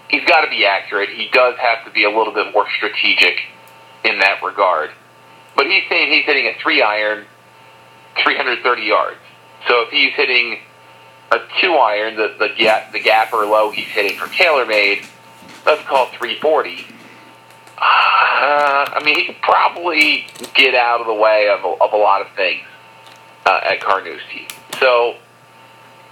he's 0.09 0.24
got 0.24 0.42
to 0.42 0.50
be 0.50 0.66
accurate. 0.66 1.09
He 1.11 1.29
does 1.33 1.57
have 1.59 1.85
to 1.87 1.90
be 1.90 2.05
a 2.05 2.11
little 2.11 2.35
bit 2.35 2.53
more 2.53 2.66
strategic 2.76 3.40
in 4.05 4.19
that 4.21 4.43
regard. 4.43 4.91
But 5.57 5.67
he's 5.67 5.83
saying 5.89 6.13
he's 6.13 6.25
hitting 6.25 6.47
a 6.47 6.55
three 6.63 6.83
iron, 6.83 7.27
330 8.23 8.83
yards. 8.83 9.19
So 9.69 9.83
if 9.83 9.91
he's 9.91 10.13
hitting 10.15 10.59
a 11.31 11.39
two 11.61 11.75
iron, 11.75 12.17
the 12.17 12.35
the 12.39 12.49
gap 12.57 12.93
the 12.93 13.01
gap 13.01 13.33
or 13.33 13.45
low 13.45 13.71
he's 13.71 13.87
hitting 13.87 14.19
for 14.19 14.27
TaylorMade, 14.27 15.07
let's 15.67 15.83
call 15.83 16.07
it 16.07 16.19
340. 16.19 16.87
Uh, 17.77 17.83
I 17.83 19.01
mean, 19.05 19.17
he 19.17 19.25
could 19.25 19.41
probably 19.43 20.27
get 20.55 20.75
out 20.75 21.01
of 21.01 21.07
the 21.07 21.15
way 21.15 21.49
of 21.49 21.65
a, 21.65 21.83
of 21.83 21.93
a 21.93 21.97
lot 21.97 22.21
of 22.21 22.29
things 22.37 22.63
uh, 23.47 23.61
at 23.65 23.81
Carnoustie. 23.81 24.49
So 24.79 25.17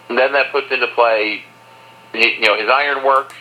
then 0.08 0.32
that 0.32 0.50
puts 0.50 0.70
into 0.70 0.86
play, 0.88 1.42
you 2.14 2.40
know, 2.40 2.58
his 2.58 2.70
iron 2.70 3.04
work, 3.04 3.34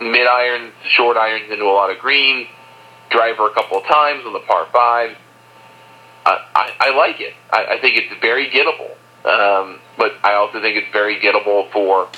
mid 0.00 0.26
irons, 0.26 0.72
short 0.88 1.16
irons 1.16 1.50
into 1.50 1.64
a 1.64 1.70
lot 1.72 1.90
of 1.90 1.98
green, 1.98 2.48
driver 3.10 3.46
a 3.46 3.54
couple 3.54 3.78
of 3.78 3.84
times 3.84 4.24
on 4.26 4.32
the 4.32 4.40
par 4.40 4.66
five. 4.72 5.16
I, 6.24 6.44
I, 6.54 6.72
I 6.80 6.96
like 6.96 7.20
it. 7.20 7.34
I, 7.50 7.76
I 7.76 7.80
think 7.80 7.96
it's 7.96 8.20
very 8.20 8.50
gettable, 8.50 8.90
um, 9.24 9.78
but 9.96 10.14
I 10.24 10.34
also 10.34 10.60
think 10.60 10.76
it's 10.76 10.92
very 10.92 11.20
gettable 11.20 11.70
for 11.70 12.08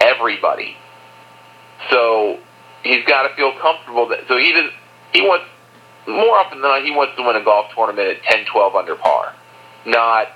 everybody. 0.00 0.76
So 1.90 2.40
he's 2.84 3.04
got 3.04 3.26
to 3.26 3.34
feel 3.34 3.52
comfortable 3.58 4.08
that 4.08 4.20
so 4.28 4.36
he 4.36 4.52
does 4.52 4.70
he 5.12 5.22
wants 5.22 5.46
more 6.06 6.36
often 6.38 6.60
than 6.60 6.70
not 6.70 6.84
he 6.84 6.90
wants 6.90 7.16
to 7.16 7.22
win 7.22 7.34
a 7.34 7.42
golf 7.42 7.72
tournament 7.74 8.08
at 8.08 8.22
10 8.22 8.44
12 8.44 8.74
under 8.76 8.94
par 8.94 9.34
not 9.86 10.28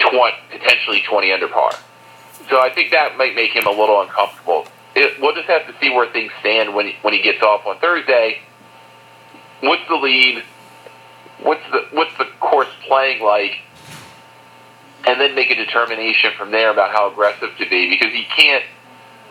20 0.00 0.18
potentially 0.50 1.02
20 1.08 1.32
under 1.32 1.48
par 1.48 1.70
so 2.48 2.60
i 2.60 2.70
think 2.74 2.90
that 2.90 3.16
might 3.16 3.34
make 3.36 3.54
him 3.54 3.66
a 3.66 3.70
little 3.70 4.00
uncomfortable 4.00 4.66
it, 4.94 5.20
we'll 5.20 5.34
just 5.34 5.48
have 5.48 5.66
to 5.66 5.74
see 5.80 5.90
where 5.90 6.10
things 6.10 6.32
stand 6.40 6.74
when 6.74 6.92
when 7.02 7.12
he 7.12 7.22
gets 7.22 7.42
off 7.42 7.66
on 7.66 7.78
thursday 7.78 8.40
what's 9.66 9.86
the 9.88 9.96
lead 9.96 10.42
what's 11.42 11.62
the 11.70 11.86
what's 11.92 12.16
the 12.18 12.26
course 12.40 12.68
playing 12.86 13.22
like 13.22 13.58
and 15.06 15.20
then 15.20 15.34
make 15.34 15.50
a 15.50 15.54
determination 15.54 16.32
from 16.36 16.50
there 16.50 16.70
about 16.70 16.90
how 16.90 17.10
aggressive 17.10 17.50
to 17.58 17.68
be 17.68 17.88
because 17.88 18.12
he 18.12 18.24
can't 18.24 18.64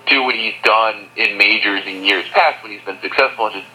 do 0.08 0.24
what 0.24 0.36
he's 0.36 0.54
done 0.64 1.08
in 1.16 1.38
majors 1.38 1.86
in 1.86 2.04
years 2.04 2.26
past 2.32 2.64
when 2.64 2.72
he's 2.72 2.82
been 2.84 3.00
successful 3.02 3.48
and 3.48 3.56
just 3.56 3.68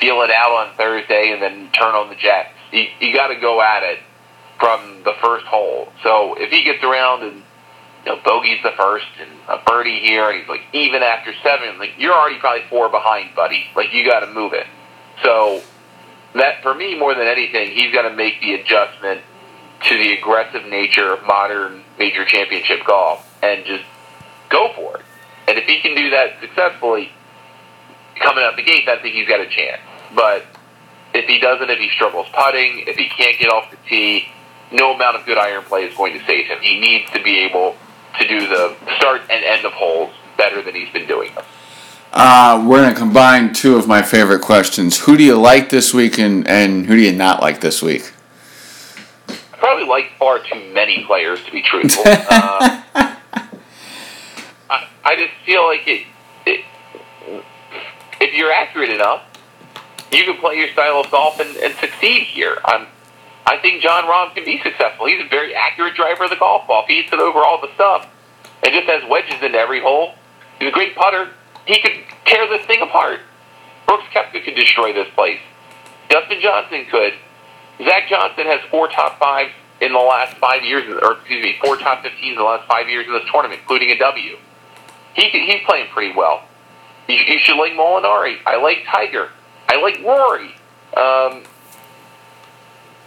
feel 0.00 0.22
it 0.22 0.30
out 0.30 0.50
on 0.50 0.76
Thursday 0.76 1.30
and 1.32 1.40
then 1.40 1.70
turn 1.72 1.94
on 1.94 2.08
the 2.08 2.16
jets. 2.16 2.50
You, 2.72 2.86
you 3.00 3.14
got 3.14 3.28
to 3.28 3.36
go 3.36 3.60
at 3.60 3.82
it 3.82 3.98
from 4.58 5.02
the 5.04 5.12
first 5.22 5.46
hole. 5.46 5.92
So 6.02 6.34
if 6.34 6.50
he 6.50 6.64
gets 6.64 6.82
around 6.82 7.22
and 7.22 7.42
you 8.04 8.12
know 8.12 8.20
bogey's 8.24 8.62
the 8.62 8.72
first 8.76 9.06
and 9.20 9.30
a 9.48 9.62
birdie 9.64 10.00
here 10.00 10.28
and 10.28 10.40
he's 10.40 10.48
like 10.48 10.62
even 10.72 11.02
after 11.02 11.32
seven, 11.42 11.78
like 11.78 11.92
you're 11.98 12.14
already 12.14 12.38
probably 12.38 12.66
four 12.68 12.88
behind, 12.88 13.34
buddy. 13.36 13.66
Like 13.76 13.92
you 13.92 14.04
got 14.04 14.20
to 14.20 14.32
move 14.32 14.52
it. 14.52 14.66
So 15.22 15.62
that 16.34 16.62
for 16.62 16.74
me 16.74 16.98
more 16.98 17.14
than 17.14 17.26
anything, 17.26 17.70
he's 17.72 17.92
got 17.92 18.08
to 18.08 18.14
make 18.14 18.40
the 18.40 18.54
adjustment 18.54 19.22
to 19.88 19.98
the 19.98 20.12
aggressive 20.12 20.64
nature 20.64 21.12
of 21.12 21.22
modern 21.24 21.84
major 21.98 22.24
championship 22.24 22.84
golf 22.86 23.26
and 23.42 23.64
just 23.64 23.84
go 24.48 24.72
for 24.74 24.98
it. 24.98 25.04
And 25.46 25.58
if 25.58 25.64
he 25.64 25.80
can 25.80 25.94
do 25.94 26.10
that 26.10 26.40
successfully, 26.40 27.10
coming 28.20 28.44
out 28.44 28.56
the 28.56 28.62
gate, 28.62 28.88
I 28.88 29.00
think 29.00 29.14
he's 29.14 29.28
got 29.28 29.40
a 29.40 29.48
chance. 29.48 29.80
But 30.14 30.44
if 31.12 31.26
he 31.26 31.38
doesn't, 31.38 31.68
if 31.70 31.78
he 31.78 31.90
struggles 31.90 32.26
putting, 32.32 32.84
if 32.86 32.96
he 32.96 33.08
can't 33.08 33.38
get 33.38 33.50
off 33.50 33.70
the 33.70 33.76
tee, 33.88 34.28
no 34.72 34.94
amount 34.94 35.16
of 35.16 35.26
good 35.26 35.38
iron 35.38 35.64
play 35.64 35.84
is 35.84 35.96
going 35.96 36.18
to 36.18 36.24
save 36.24 36.46
him. 36.46 36.58
He 36.60 36.80
needs 36.80 37.10
to 37.12 37.22
be 37.22 37.40
able 37.40 37.76
to 38.18 38.26
do 38.26 38.48
the 38.48 38.76
start 38.96 39.22
and 39.30 39.44
end 39.44 39.64
of 39.66 39.72
holes 39.72 40.12
better 40.36 40.62
than 40.62 40.74
he's 40.74 40.90
been 40.90 41.06
doing 41.06 41.34
them. 41.34 41.44
Uh, 42.16 42.64
we're 42.64 42.80
going 42.80 42.94
to 42.94 42.98
combine 42.98 43.52
two 43.52 43.74
of 43.74 43.88
my 43.88 44.00
favorite 44.00 44.40
questions. 44.40 45.00
Who 45.00 45.16
do 45.16 45.24
you 45.24 45.36
like 45.36 45.70
this 45.70 45.92
week, 45.92 46.16
and, 46.16 46.46
and 46.46 46.86
who 46.86 46.94
do 46.94 47.02
you 47.02 47.10
not 47.10 47.42
like 47.42 47.60
this 47.60 47.82
week? 47.82 48.12
I 49.28 49.34
probably 49.58 49.84
like 49.84 50.12
far 50.16 50.38
too 50.38 50.72
many 50.72 51.02
players, 51.04 51.42
to 51.44 51.50
be 51.50 51.60
truthful. 51.60 52.04
uh, 52.06 52.82
I, 54.70 54.88
I 55.04 55.16
just 55.16 55.32
feel 55.44 55.66
like 55.66 55.88
it, 55.88 56.06
it. 56.46 56.64
If 58.20 58.32
you're 58.34 58.52
accurate 58.52 58.90
enough, 58.90 59.24
you 60.12 60.22
can 60.22 60.36
play 60.36 60.54
your 60.54 60.68
style 60.68 61.00
of 61.00 61.10
golf 61.10 61.40
and, 61.40 61.56
and 61.56 61.74
succeed 61.78 62.22
here. 62.22 62.58
I'm, 62.64 62.86
I 63.44 63.56
think 63.56 63.82
Jon 63.82 64.04
Rahm 64.04 64.32
can 64.36 64.44
be 64.44 64.62
successful. 64.62 65.06
He's 65.06 65.20
a 65.20 65.28
very 65.28 65.52
accurate 65.52 65.96
driver 65.96 66.24
of 66.24 66.30
the 66.30 66.36
golf 66.36 66.68
ball. 66.68 66.84
He 66.86 67.02
hits 67.02 67.12
it 67.12 67.18
over 67.18 67.40
all 67.40 67.60
the 67.60 67.74
stuff 67.74 68.08
and 68.62 68.72
just 68.72 68.86
has 68.86 69.02
wedges 69.10 69.42
into 69.42 69.58
every 69.58 69.80
hole, 69.80 70.14
he's 70.60 70.68
a 70.68 70.72
great 70.72 70.94
putter. 70.94 71.30
He 71.66 71.80
could 71.80 71.92
tear 72.26 72.46
this 72.48 72.66
thing 72.66 72.82
apart. 72.82 73.20
Brooks 73.86 74.04
Koepka 74.14 74.44
could 74.44 74.54
destroy 74.54 74.92
this 74.92 75.08
place. 75.14 75.40
Dustin 76.08 76.40
Johnson 76.40 76.86
could. 76.90 77.14
Zach 77.78 78.08
Johnson 78.08 78.46
has 78.46 78.60
four 78.70 78.88
top 78.88 79.18
fives 79.18 79.52
in 79.80 79.92
the 79.92 79.98
last 79.98 80.36
five 80.36 80.62
years, 80.64 80.88
or 81.02 81.12
excuse 81.12 81.42
me, 81.42 81.56
four 81.62 81.76
top 81.76 82.04
15s 82.04 82.30
in 82.30 82.36
the 82.36 82.42
last 82.42 82.66
five 82.68 82.88
years 82.88 83.06
in 83.06 83.12
this 83.12 83.24
tournament, 83.30 83.60
including 83.60 83.90
a 83.90 83.98
W. 83.98 84.36
He 85.14 85.28
he's 85.28 85.60
playing 85.66 85.88
pretty 85.92 86.14
well. 86.14 86.44
You, 87.08 87.16
you 87.16 87.38
should 87.38 87.56
like 87.56 87.72
Molinari. 87.72 88.38
I 88.46 88.56
like 88.56 88.84
Tiger. 88.86 89.30
I 89.68 89.80
like 89.80 90.00
Rory. 90.02 90.54
Um, 90.96 91.42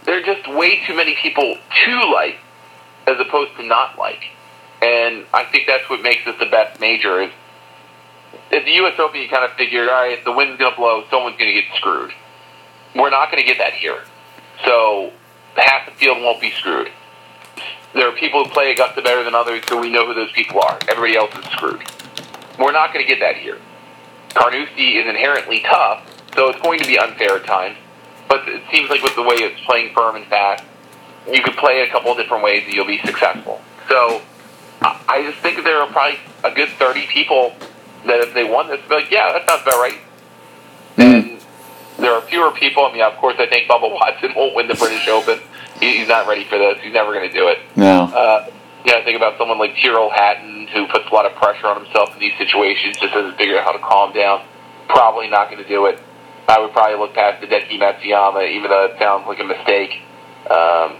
there 0.04 0.18
are 0.18 0.22
just 0.22 0.48
way 0.48 0.84
too 0.86 0.94
many 0.94 1.16
people 1.16 1.56
to 1.84 2.10
like 2.12 2.36
as 3.06 3.18
opposed 3.20 3.56
to 3.56 3.62
not 3.62 3.98
like. 3.98 4.22
And 4.80 5.26
I 5.34 5.44
think 5.44 5.66
that's 5.66 5.88
what 5.90 6.02
makes 6.02 6.24
this 6.24 6.36
the 6.38 6.46
best 6.46 6.80
major 6.80 7.20
is 7.20 7.30
at 8.52 8.64
the 8.64 8.72
US 8.82 8.98
Open 8.98 9.20
you 9.20 9.28
kind 9.28 9.44
of 9.44 9.56
figured, 9.56 9.88
all 9.88 9.94
right, 9.94 10.24
the 10.24 10.32
wind's 10.32 10.58
gonna 10.58 10.76
blow, 10.76 11.04
someone's 11.10 11.36
gonna 11.38 11.52
get 11.52 11.64
screwed. 11.76 12.12
We're 12.94 13.10
not 13.10 13.30
gonna 13.30 13.44
get 13.44 13.58
that 13.58 13.74
here. 13.74 14.02
So 14.64 15.12
half 15.56 15.86
the 15.86 15.92
field 15.92 16.20
won't 16.20 16.40
be 16.40 16.50
screwed. 16.50 16.90
There 17.94 18.06
are 18.08 18.12
people 18.12 18.44
who 18.44 18.50
play 18.50 18.72
Augusta 18.72 19.00
better 19.02 19.24
than 19.24 19.34
others, 19.34 19.64
so 19.66 19.80
we 19.80 19.90
know 19.90 20.06
who 20.06 20.14
those 20.14 20.32
people 20.32 20.60
are. 20.60 20.78
Everybody 20.88 21.16
else 21.16 21.34
is 21.36 21.44
screwed. 21.52 21.82
We're 22.58 22.72
not 22.72 22.92
going 22.92 23.04
to 23.04 23.08
get 23.08 23.20
that 23.20 23.36
here. 23.36 23.58
Carnoustie 24.34 24.98
is 24.98 25.08
inherently 25.08 25.60
tough, 25.60 26.06
so 26.34 26.48
it's 26.50 26.60
going 26.60 26.78
to 26.80 26.86
be 26.86 26.98
unfair 26.98 27.36
at 27.36 27.46
times. 27.46 27.78
But 28.28 28.46
it 28.46 28.62
seems 28.70 28.90
like 28.90 29.02
with 29.02 29.14
the 29.14 29.22
way 29.22 29.36
it's 29.36 29.58
playing 29.64 29.94
firm 29.94 30.16
and 30.16 30.26
fast, 30.26 30.64
you 31.32 31.42
could 31.42 31.56
play 31.56 31.80
a 31.80 31.90
couple 31.90 32.10
of 32.10 32.18
different 32.18 32.44
ways 32.44 32.64
and 32.66 32.74
you'll 32.74 32.86
be 32.86 32.98
successful. 32.98 33.60
So 33.88 34.20
I 34.82 35.22
just 35.22 35.38
think 35.38 35.64
there 35.64 35.80
are 35.80 35.90
probably 35.90 36.18
a 36.44 36.50
good 36.54 36.68
30 36.68 37.06
people 37.06 37.54
that 38.06 38.20
if 38.20 38.34
they 38.34 38.44
won 38.44 38.68
this, 38.68 38.80
be 38.88 38.94
like, 38.94 39.10
yeah, 39.10 39.32
that 39.32 39.48
sounds 39.48 39.62
about 39.62 39.78
right. 39.78 39.98
And 40.96 41.40
there 41.98 42.12
are 42.12 42.22
fewer 42.22 42.50
people. 42.52 42.84
I 42.84 42.92
mean, 42.92 43.02
of 43.02 43.16
course, 43.16 43.36
I 43.38 43.46
think 43.46 43.68
Bubba 43.68 43.90
Watson 43.92 44.32
won't 44.34 44.54
win 44.54 44.68
the 44.68 44.74
British 44.74 45.06
Open. 45.08 45.40
He, 45.80 45.98
he's 45.98 46.08
not 46.08 46.26
ready 46.26 46.44
for 46.44 46.58
this. 46.58 46.78
He's 46.82 46.92
never 46.92 47.12
going 47.12 47.28
to 47.28 47.34
do 47.34 47.48
it. 47.48 47.58
No. 47.76 48.04
Uh, 48.04 48.50
you 48.84 48.92
know, 48.92 49.04
think 49.04 49.16
about 49.16 49.38
someone 49.38 49.58
like 49.58 49.74
Tyrrell 49.82 50.10
Hatton, 50.10 50.68
who 50.68 50.86
puts 50.86 51.06
a 51.10 51.14
lot 51.14 51.26
of 51.26 51.34
pressure 51.34 51.66
on 51.66 51.84
himself 51.84 52.14
in 52.14 52.20
these 52.20 52.36
situations, 52.38 52.96
just 52.98 53.12
doesn't 53.12 53.36
figure 53.36 53.58
out 53.58 53.64
how 53.64 53.72
to 53.72 53.78
calm 53.78 54.12
down. 54.12 54.44
Probably 54.88 55.28
not 55.28 55.50
going 55.50 55.62
to 55.62 55.68
do 55.68 55.86
it. 55.86 56.00
I 56.48 56.60
would 56.60 56.72
probably 56.72 56.96
look 56.96 57.12
past 57.14 57.42
Hideki 57.42 57.78
Matsuyama, 57.78 58.50
even 58.50 58.70
though 58.70 58.86
it 58.86 58.98
sounds 58.98 59.26
like 59.26 59.38
a 59.38 59.44
mistake, 59.44 60.00
um, 60.50 60.96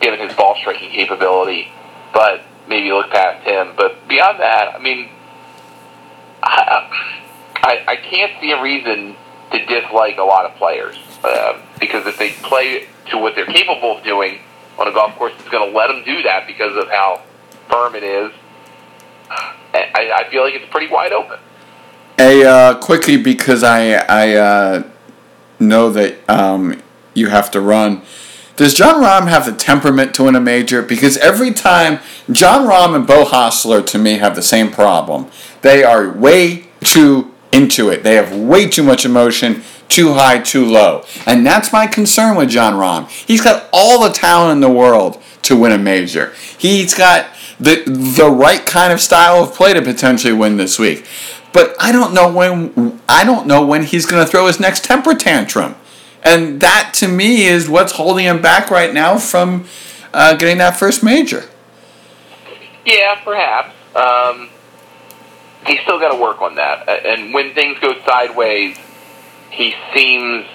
given 0.00 0.20
his 0.20 0.34
ball 0.34 0.56
striking 0.58 0.90
capability. 0.90 1.68
But 2.14 2.42
maybe 2.66 2.90
look 2.90 3.10
past 3.10 3.46
him. 3.46 3.74
But 3.76 4.08
beyond 4.08 4.40
that, 4.40 4.74
I 4.74 4.78
mean, 4.78 5.10
I, 6.42 7.84
I, 7.86 7.96
can't 7.96 8.40
see 8.40 8.52
a 8.52 8.62
reason 8.62 9.16
to 9.52 9.64
dislike 9.66 10.18
a 10.18 10.22
lot 10.22 10.46
of 10.46 10.56
players 10.56 10.96
uh, 11.22 11.60
because 11.78 12.06
if 12.06 12.18
they 12.18 12.30
play 12.30 12.88
to 13.10 13.18
what 13.18 13.34
they're 13.34 13.46
capable 13.46 13.98
of 13.98 14.04
doing 14.04 14.38
on 14.78 14.88
a 14.88 14.92
golf 14.92 15.14
course, 15.16 15.32
it's 15.38 15.48
going 15.48 15.70
to 15.70 15.76
let 15.76 15.88
them 15.88 16.02
do 16.04 16.22
that 16.22 16.46
because 16.46 16.76
of 16.76 16.88
how 16.88 17.22
firm 17.68 17.94
it 17.94 18.02
is. 18.02 18.32
I, 19.30 20.24
I 20.24 20.30
feel 20.30 20.42
like 20.42 20.54
it's 20.54 20.70
pretty 20.70 20.92
wide 20.92 21.12
open. 21.12 21.38
Hey, 22.16 22.44
uh, 22.44 22.74
quickly 22.78 23.16
because 23.16 23.62
I 23.62 23.92
I 23.92 24.34
uh, 24.34 24.82
know 25.58 25.90
that 25.90 26.28
um, 26.28 26.82
you 27.14 27.28
have 27.28 27.50
to 27.52 27.60
run. 27.60 28.02
Does 28.60 28.74
Jon 28.74 29.02
Rahm 29.02 29.26
have 29.26 29.46
the 29.46 29.52
temperament 29.52 30.12
to 30.16 30.24
win 30.24 30.36
a 30.36 30.40
major? 30.40 30.82
Because 30.82 31.16
every 31.16 31.50
time 31.50 31.98
Jon 32.30 32.68
Rahm 32.68 32.94
and 32.94 33.06
Beau 33.06 33.24
Hossler 33.24 33.82
to 33.86 33.96
me 33.96 34.18
have 34.18 34.34
the 34.34 34.42
same 34.42 34.70
problem. 34.70 35.30
They 35.62 35.82
are 35.82 36.12
way 36.12 36.66
too 36.80 37.32
into 37.52 37.88
it. 37.88 38.02
They 38.02 38.16
have 38.16 38.36
way 38.36 38.68
too 38.68 38.82
much 38.82 39.06
emotion, 39.06 39.62
too 39.88 40.12
high, 40.12 40.40
too 40.40 40.66
low. 40.66 41.06
And 41.24 41.46
that's 41.46 41.72
my 41.72 41.86
concern 41.86 42.36
with 42.36 42.50
Jon 42.50 42.74
Rahm. 42.74 43.08
He's 43.26 43.40
got 43.40 43.66
all 43.72 44.06
the 44.06 44.12
talent 44.12 44.56
in 44.56 44.60
the 44.60 44.68
world 44.68 45.18
to 45.44 45.56
win 45.56 45.72
a 45.72 45.78
major. 45.78 46.34
He's 46.58 46.92
got 46.92 47.28
the 47.58 47.82
the 47.86 48.30
right 48.30 48.66
kind 48.66 48.92
of 48.92 49.00
style 49.00 49.42
of 49.42 49.54
play 49.54 49.72
to 49.72 49.80
potentially 49.80 50.34
win 50.34 50.58
this 50.58 50.78
week. 50.78 51.06
But 51.54 51.74
I 51.80 51.92
don't 51.92 52.12
know 52.12 52.30
when 52.30 53.00
I 53.08 53.24
don't 53.24 53.46
know 53.46 53.64
when 53.64 53.84
he's 53.84 54.04
going 54.04 54.22
to 54.22 54.30
throw 54.30 54.48
his 54.48 54.60
next 54.60 54.84
temper 54.84 55.14
tantrum. 55.14 55.76
And 56.22 56.60
that 56.60 56.92
to 56.94 57.08
me 57.08 57.44
is 57.46 57.68
what's 57.68 57.92
holding 57.92 58.24
him 58.26 58.42
back 58.42 58.70
right 58.70 58.92
now 58.92 59.18
from 59.18 59.66
uh, 60.12 60.36
getting 60.36 60.58
that 60.58 60.76
first 60.76 61.02
major. 61.02 61.44
Yeah, 62.84 63.14
perhaps. 63.24 63.74
Um, 63.96 64.50
he's 65.66 65.80
still 65.80 65.98
got 65.98 66.12
to 66.14 66.20
work 66.20 66.40
on 66.42 66.56
that. 66.56 66.88
And 66.88 67.32
when 67.32 67.54
things 67.54 67.78
go 67.78 67.94
sideways, 68.06 68.76
he 69.50 69.74
seems 69.94 70.46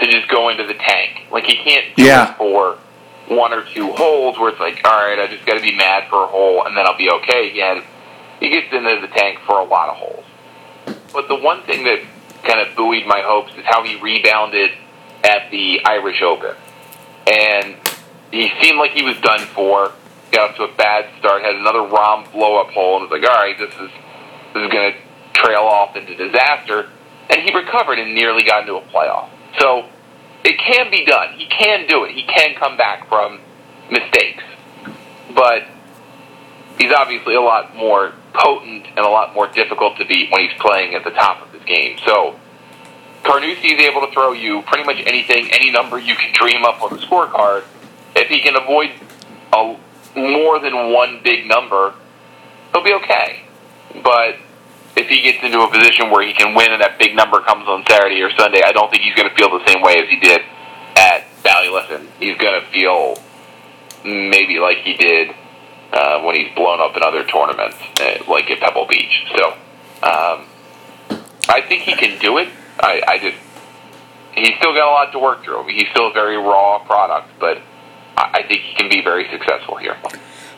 to 0.00 0.06
just 0.10 0.28
go 0.28 0.48
into 0.48 0.64
the 0.64 0.74
tank. 0.74 1.26
Like 1.30 1.44
he 1.44 1.56
can't 1.56 1.84
do 1.96 2.04
Yeah. 2.04 2.32
it 2.32 2.36
for 2.36 2.78
one 3.28 3.52
or 3.52 3.64
two 3.64 3.92
holes 3.92 4.38
where 4.38 4.50
it's 4.50 4.60
like, 4.60 4.80
all 4.84 4.92
right, 4.92 5.18
I 5.18 5.26
just 5.26 5.44
got 5.44 5.54
to 5.54 5.60
be 5.60 5.74
mad 5.76 6.08
for 6.08 6.24
a 6.24 6.26
hole 6.26 6.64
and 6.66 6.76
then 6.76 6.86
I'll 6.86 6.96
be 6.96 7.10
okay 7.10 7.50
again. 7.50 7.82
He 8.40 8.48
gets 8.50 8.72
into 8.72 9.00
the 9.00 9.08
tank 9.08 9.40
for 9.46 9.58
a 9.58 9.64
lot 9.64 9.88
of 9.88 9.96
holes. 9.96 10.24
But 11.12 11.28
the 11.28 11.34
one 11.36 11.62
thing 11.64 11.84
that 11.84 12.00
kind 12.44 12.60
of 12.60 12.74
buoyed 12.76 13.06
my 13.06 13.20
hopes 13.20 13.52
is 13.56 13.64
how 13.64 13.82
he 13.82 13.96
rebounded 14.00 14.70
the 15.50 15.80
Irish 15.84 16.22
Open. 16.22 16.54
And 17.26 17.76
he 18.30 18.50
seemed 18.60 18.78
like 18.78 18.92
he 18.92 19.02
was 19.02 19.18
done 19.20 19.40
for. 19.40 19.92
Got 20.32 20.50
off 20.50 20.56
to 20.56 20.64
a 20.64 20.74
bad 20.76 21.08
start, 21.18 21.42
had 21.42 21.54
another 21.54 21.80
Rahm 21.80 22.30
blow 22.32 22.60
up 22.60 22.68
hole, 22.68 23.00
and 23.00 23.10
was 23.10 23.20
like, 23.20 23.28
all 23.28 23.36
right, 23.36 23.58
this 23.58 23.72
is 23.74 23.90
this 24.52 24.62
is 24.62 24.72
going 24.72 24.92
to 24.92 24.98
trail 25.32 25.62
off 25.62 25.96
into 25.96 26.14
disaster. 26.14 26.90
And 27.30 27.42
he 27.42 27.54
recovered 27.54 27.98
and 27.98 28.14
nearly 28.14 28.42
got 28.44 28.62
into 28.62 28.76
a 28.76 28.82
playoff. 28.82 29.28
So 29.58 29.88
it 30.44 30.58
can 30.58 30.90
be 30.90 31.04
done. 31.04 31.34
He 31.34 31.46
can 31.46 31.86
do 31.86 32.04
it. 32.04 32.12
He 32.12 32.22
can 32.24 32.54
come 32.56 32.76
back 32.76 33.08
from 33.08 33.40
mistakes. 33.90 34.44
But 35.34 35.64
he's 36.78 36.92
obviously 36.92 37.34
a 37.34 37.40
lot 37.40 37.76
more 37.76 38.12
potent 38.32 38.86
and 38.86 38.98
a 38.98 39.08
lot 39.08 39.34
more 39.34 39.46
difficult 39.48 39.98
to 39.98 40.04
beat 40.06 40.30
when 40.30 40.48
he's 40.48 40.58
playing 40.60 40.94
at 40.94 41.04
the 41.04 41.10
top 41.10 41.42
of 41.42 41.52
his 41.52 41.62
game. 41.64 41.98
So 42.06 42.38
Carnoustie 43.28 43.74
is 43.74 43.80
able 43.84 44.00
to 44.06 44.10
throw 44.10 44.32
you 44.32 44.62
pretty 44.62 44.84
much 44.84 44.96
anything, 45.06 45.50
any 45.52 45.70
number 45.70 45.98
you 45.98 46.14
can 46.14 46.32
dream 46.32 46.64
up 46.64 46.82
on 46.82 46.96
the 46.96 47.02
scorecard. 47.04 47.64
If 48.16 48.28
he 48.28 48.40
can 48.40 48.56
avoid 48.56 48.90
a, 49.52 49.76
more 50.16 50.58
than 50.58 50.92
one 50.94 51.20
big 51.22 51.46
number, 51.46 51.92
he'll 52.72 52.82
be 52.82 52.94
okay. 52.94 53.42
But 54.02 54.36
if 54.96 55.08
he 55.08 55.20
gets 55.20 55.44
into 55.44 55.60
a 55.60 55.70
position 55.70 56.10
where 56.10 56.26
he 56.26 56.32
can 56.32 56.54
win 56.54 56.72
and 56.72 56.80
that 56.80 56.98
big 56.98 57.14
number 57.14 57.40
comes 57.40 57.68
on 57.68 57.84
Saturday 57.86 58.22
or 58.22 58.30
Sunday, 58.30 58.62
I 58.64 58.72
don't 58.72 58.90
think 58.90 59.02
he's 59.02 59.14
going 59.14 59.28
to 59.28 59.34
feel 59.36 59.50
the 59.50 59.64
same 59.66 59.82
way 59.82 59.96
as 59.98 60.08
he 60.08 60.18
did 60.18 60.40
at 60.96 61.26
Ballyliffin. 61.44 62.06
He's 62.18 62.38
going 62.38 62.58
to 62.58 62.66
feel 62.68 63.22
maybe 64.04 64.58
like 64.58 64.78
he 64.78 64.94
did 64.94 65.34
uh, 65.92 66.22
when 66.22 66.34
he's 66.34 66.54
blown 66.56 66.80
up 66.80 66.96
in 66.96 67.02
other 67.02 67.24
tournaments, 67.24 67.76
uh, 68.00 68.24
like 68.26 68.50
at 68.50 68.58
Pebble 68.60 68.86
Beach. 68.86 69.26
So 69.36 69.52
um, 70.02 70.46
I 71.46 71.60
think 71.68 71.82
he 71.82 71.94
can 71.94 72.18
do 72.18 72.38
it. 72.38 72.48
I, 72.80 73.02
I 73.06 73.18
just 73.18 73.36
he's 74.34 74.56
still 74.58 74.74
got 74.74 74.88
a 74.88 74.92
lot 74.92 75.12
to 75.12 75.18
work 75.18 75.44
through. 75.44 75.66
He's 75.68 75.88
still 75.90 76.08
a 76.08 76.12
very 76.12 76.36
raw 76.36 76.78
product, 76.78 77.28
but 77.38 77.60
I, 78.16 78.30
I 78.34 78.42
think 78.46 78.62
he 78.62 78.74
can 78.74 78.88
be 78.88 79.02
very 79.02 79.28
successful 79.30 79.76
here. 79.76 79.96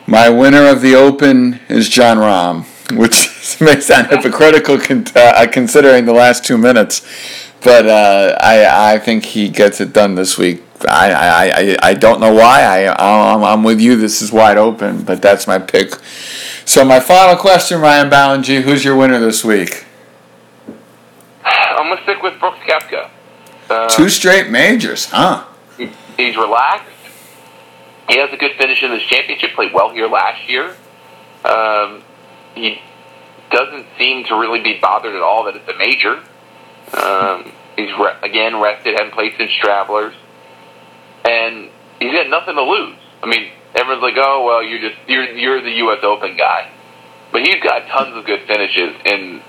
My 0.07 0.29
winner 0.29 0.65
of 0.67 0.81
the 0.81 0.95
Open 0.95 1.59
is 1.69 1.89
Jon 1.89 2.17
Rahm, 2.17 2.65
which 2.97 3.61
may 3.61 3.79
sound 3.79 4.07
hypocritical 4.07 4.79
con- 4.79 5.05
uh, 5.15 5.47
considering 5.51 6.05
the 6.05 6.13
last 6.13 6.43
two 6.45 6.57
minutes, 6.57 7.07
but 7.63 7.87
uh, 7.87 8.37
I 8.39 8.95
I 8.95 8.99
think 8.99 9.25
he 9.25 9.49
gets 9.49 9.81
it 9.81 9.93
done 9.93 10.15
this 10.15 10.37
week. 10.37 10.63
I 10.87 11.11
I, 11.11 11.45
I, 11.45 11.77
I 11.89 11.93
don't 11.93 12.19
know 12.19 12.33
why. 12.33 12.63
I 12.63 13.33
I'm, 13.33 13.43
I'm 13.43 13.63
with 13.63 13.79
you. 13.79 13.95
This 13.95 14.21
is 14.21 14.31
wide 14.31 14.57
open, 14.57 15.03
but 15.03 15.21
that's 15.21 15.47
my 15.47 15.59
pick. 15.59 15.95
So 16.65 16.85
my 16.85 16.99
final 16.99 17.35
question, 17.35 17.81
Ryan 17.81 18.09
Ballengee, 18.09 18.61
who's 18.61 18.85
your 18.85 18.95
winner 18.95 19.19
this 19.19 19.43
week? 19.43 19.85
I'm 21.51 21.89
gonna 21.89 22.01
stick 22.03 22.21
with 22.21 22.39
Brooks 22.39 22.59
Koepka. 22.67 23.09
Uh, 23.69 23.87
Two 23.89 24.09
straight 24.09 24.49
majors, 24.49 25.05
huh? 25.05 25.45
he- 25.77 25.89
he's 26.17 26.35
relaxed. 26.37 26.87
He 28.09 28.17
has 28.17 28.29
a 28.33 28.37
good 28.37 28.51
finish 28.57 28.83
in 28.83 28.91
this 28.91 29.03
championship. 29.03 29.53
Played 29.53 29.73
well 29.73 29.89
here 29.91 30.07
last 30.07 30.49
year. 30.49 30.75
Um, 31.45 32.03
he 32.55 32.81
doesn't 33.51 33.85
seem 33.97 34.25
to 34.25 34.35
really 34.35 34.59
be 34.61 34.79
bothered 34.81 35.15
at 35.15 35.21
all 35.21 35.45
that 35.45 35.55
it's 35.55 35.67
a 35.69 35.77
major. 35.77 36.19
Um, 36.93 37.51
he's 37.77 37.91
re- 37.97 38.15
again 38.21 38.59
rested, 38.59 38.93
hadn't 38.97 39.13
played 39.13 39.33
since 39.37 39.51
Travelers, 39.61 40.13
and 41.27 41.69
he's 41.99 42.13
got 42.13 42.27
nothing 42.29 42.55
to 42.55 42.63
lose. 42.63 42.95
I 43.23 43.27
mean, 43.27 43.49
everyone's 43.75 44.03
like, 44.03 44.15
"Oh, 44.17 44.43
well, 44.45 44.61
you're 44.63 44.79
just 44.81 44.95
you're 45.07 45.23
you're 45.31 45.61
the 45.61 45.71
U.S. 45.85 45.99
Open 46.03 46.35
guy," 46.35 46.69
but 47.31 47.41
he's 47.41 47.61
got 47.63 47.87
tons 47.87 48.15
of 48.15 48.25
good 48.25 48.41
finishes 48.47 48.95
in 49.05 49.41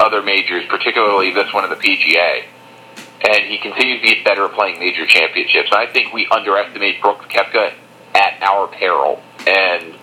other 0.00 0.22
majors, 0.22 0.64
particularly 0.68 1.30
this 1.32 1.52
one 1.52 1.64
in 1.64 1.70
the 1.70 1.76
PGA. 1.76 2.44
And 3.28 3.44
he 3.44 3.58
continues 3.58 4.00
to 4.00 4.06
get 4.14 4.24
better 4.24 4.46
at 4.46 4.52
playing 4.52 4.80
major 4.80 5.06
championships. 5.06 5.68
And 5.70 5.78
I 5.78 5.92
think 5.92 6.12
we 6.12 6.26
underestimate 6.30 7.02
Brooks 7.02 7.26
Koepka 7.26 7.74
at 8.14 8.42
our 8.42 8.66
peril. 8.66 9.22
And 9.46 9.94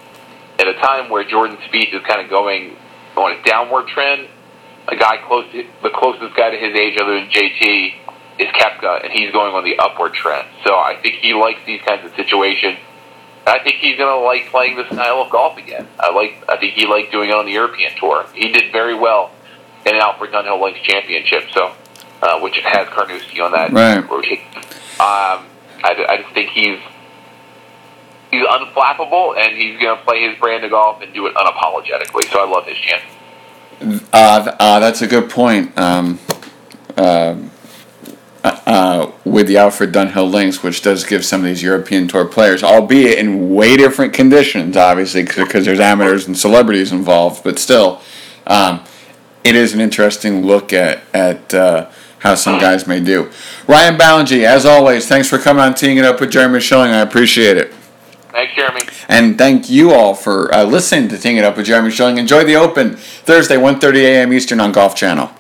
at 0.60 0.68
a 0.68 0.74
time 0.76 1.10
where 1.10 1.24
Jordan 1.24 1.58
Spieth 1.68 1.94
is 1.94 2.02
kind 2.04 2.22
of 2.22 2.30
going 2.30 2.78
on 3.16 3.32
a 3.32 3.44
downward 3.44 3.88
trend, 3.88 4.28
a 4.88 4.96
guy 4.96 5.18
close 5.28 5.52
the 5.52 5.90
closest 5.90 6.36
guy 6.36 6.52
to 6.52 6.58
his 6.58 6.76
age 6.76 6.98
other 7.02 7.20
than 7.20 7.30
JT 7.30 7.94
is 8.40 8.48
Koepka, 8.48 9.04
and 9.04 9.12
he's 9.12 9.32
going 9.32 9.54
on 9.54 9.64
the 9.64 9.78
upward 9.78 10.14
trend. 10.14 10.48
So 10.64 10.76
I 10.76 10.96
think 11.02 11.16
he 11.16 11.34
likes 11.34 11.60
these 11.66 11.82
kinds 11.82 12.06
of 12.06 12.16
situations. 12.16 12.78
I 13.46 13.60
think 13.60 13.78
he's 13.78 13.98
going 13.98 14.14
to 14.14 14.26
like 14.26 14.50
playing 14.52 14.76
this 14.76 14.88
style 14.88 15.22
of 15.22 15.32
golf 15.32 15.58
again. 15.58 15.88
I 16.00 16.12
like. 16.12 16.44
I 16.50 16.58
think 16.58 16.74
he 16.74 16.86
liked 16.86 17.12
doing 17.12 17.30
it 17.30 17.36
on 17.36 17.46
the 17.46 17.54
European 17.54 17.94
tour. 17.98 18.26
He 18.34 18.52
did 18.52 18.72
very 18.72 18.94
well 18.94 19.32
in 19.86 19.96
an 19.96 20.02
Alfred 20.02 20.32
Dunhill 20.32 20.62
Links 20.62 20.80
Championship. 20.82 21.50
So, 21.54 21.74
uh, 22.22 22.40
which 22.40 22.58
has 22.64 22.88
Carnoustie 22.90 23.40
on 23.42 23.52
that 23.52 23.72
Right. 23.72 24.10
rotation. 24.10 24.46
Um, 25.00 25.46
I, 25.84 26.06
I 26.10 26.18
just 26.22 26.34
think 26.34 26.50
he's 26.52 26.80
he's 28.32 28.44
unflappable, 28.46 29.38
and 29.38 29.56
he's 29.56 29.80
going 29.80 29.98
to 29.98 30.04
play 30.04 30.28
his 30.28 30.38
brand 30.40 30.64
of 30.64 30.72
golf 30.72 31.02
and 31.02 31.14
do 31.14 31.28
it 31.28 31.36
unapologetically. 31.36 32.30
So 32.32 32.40
I 32.44 32.50
love 32.50 32.66
his 32.66 32.78
chance. 32.78 33.04
Uh, 34.12 34.56
uh, 34.60 34.80
that's 34.80 35.02
a 35.02 35.08
good 35.08 35.30
point. 35.30 35.78
Um, 35.78 36.20
um, 36.98 37.52
uh, 38.44 38.60
uh, 38.66 39.12
with 39.24 39.48
the 39.48 39.58
Alfred 39.58 39.92
Dunhill 39.92 40.32
links, 40.32 40.64
which 40.64 40.82
does 40.82 41.04
give 41.04 41.24
some 41.26 41.42
of 41.42 41.46
these 41.46 41.62
European 41.62 42.08
Tour 42.08 42.26
players, 42.26 42.64
albeit 42.64 43.20
in 43.20 43.54
way 43.54 43.76
different 43.78 44.14
conditions, 44.14 44.76
obviously, 44.78 45.24
because 45.24 45.66
there's 45.66 45.80
amateurs 45.80 46.28
and 46.28 46.38
celebrities 46.38 46.92
involved, 46.92 47.44
but 47.44 47.60
still, 47.60 48.02
um, 48.48 48.84
it 49.48 49.56
is 49.56 49.74
an 49.74 49.80
interesting 49.80 50.46
look 50.46 50.74
at 50.74 51.02
at 51.14 51.54
uh, 51.54 51.90
how 52.20 52.36
some 52.36 52.60
guys 52.60 52.88
may 52.88 53.00
do. 53.00 53.32
Ryan 53.68 53.98
Ballengee, 53.98 54.44
as 54.44 54.66
always, 54.66 55.08
thanks 55.08 55.30
for 55.30 55.38
coming 55.38 55.64
on 55.64 55.74
Teeing 55.74 55.98
It 55.98 56.06
Up 56.06 56.20
with 56.20 56.32
Jeremy 56.32 56.60
Schilling. 56.60 56.92
I 56.92 57.00
appreciate 57.00 57.58
it. 57.58 57.74
Thanks, 58.32 58.54
Jeremy. 58.54 58.84
And 59.08 59.38
thank 59.38 59.70
you 59.70 59.94
all 59.94 60.14
for 60.14 60.54
uh, 60.54 60.64
listening 60.64 61.10
to 61.10 61.18
Teeing 61.18 61.38
It 61.38 61.44
Up 61.44 61.58
with 61.58 61.66
Jeremy 61.66 61.90
Schilling. 61.92 62.18
Enjoy 62.18 62.44
the 62.44 62.56
Open 62.56 62.96
Thursday, 62.96 63.56
1.30 63.56 63.96
a.m. 64.04 64.34
Eastern 64.34 64.60
on 64.60 64.72
Golf 64.72 64.96
Channel. 64.96 65.32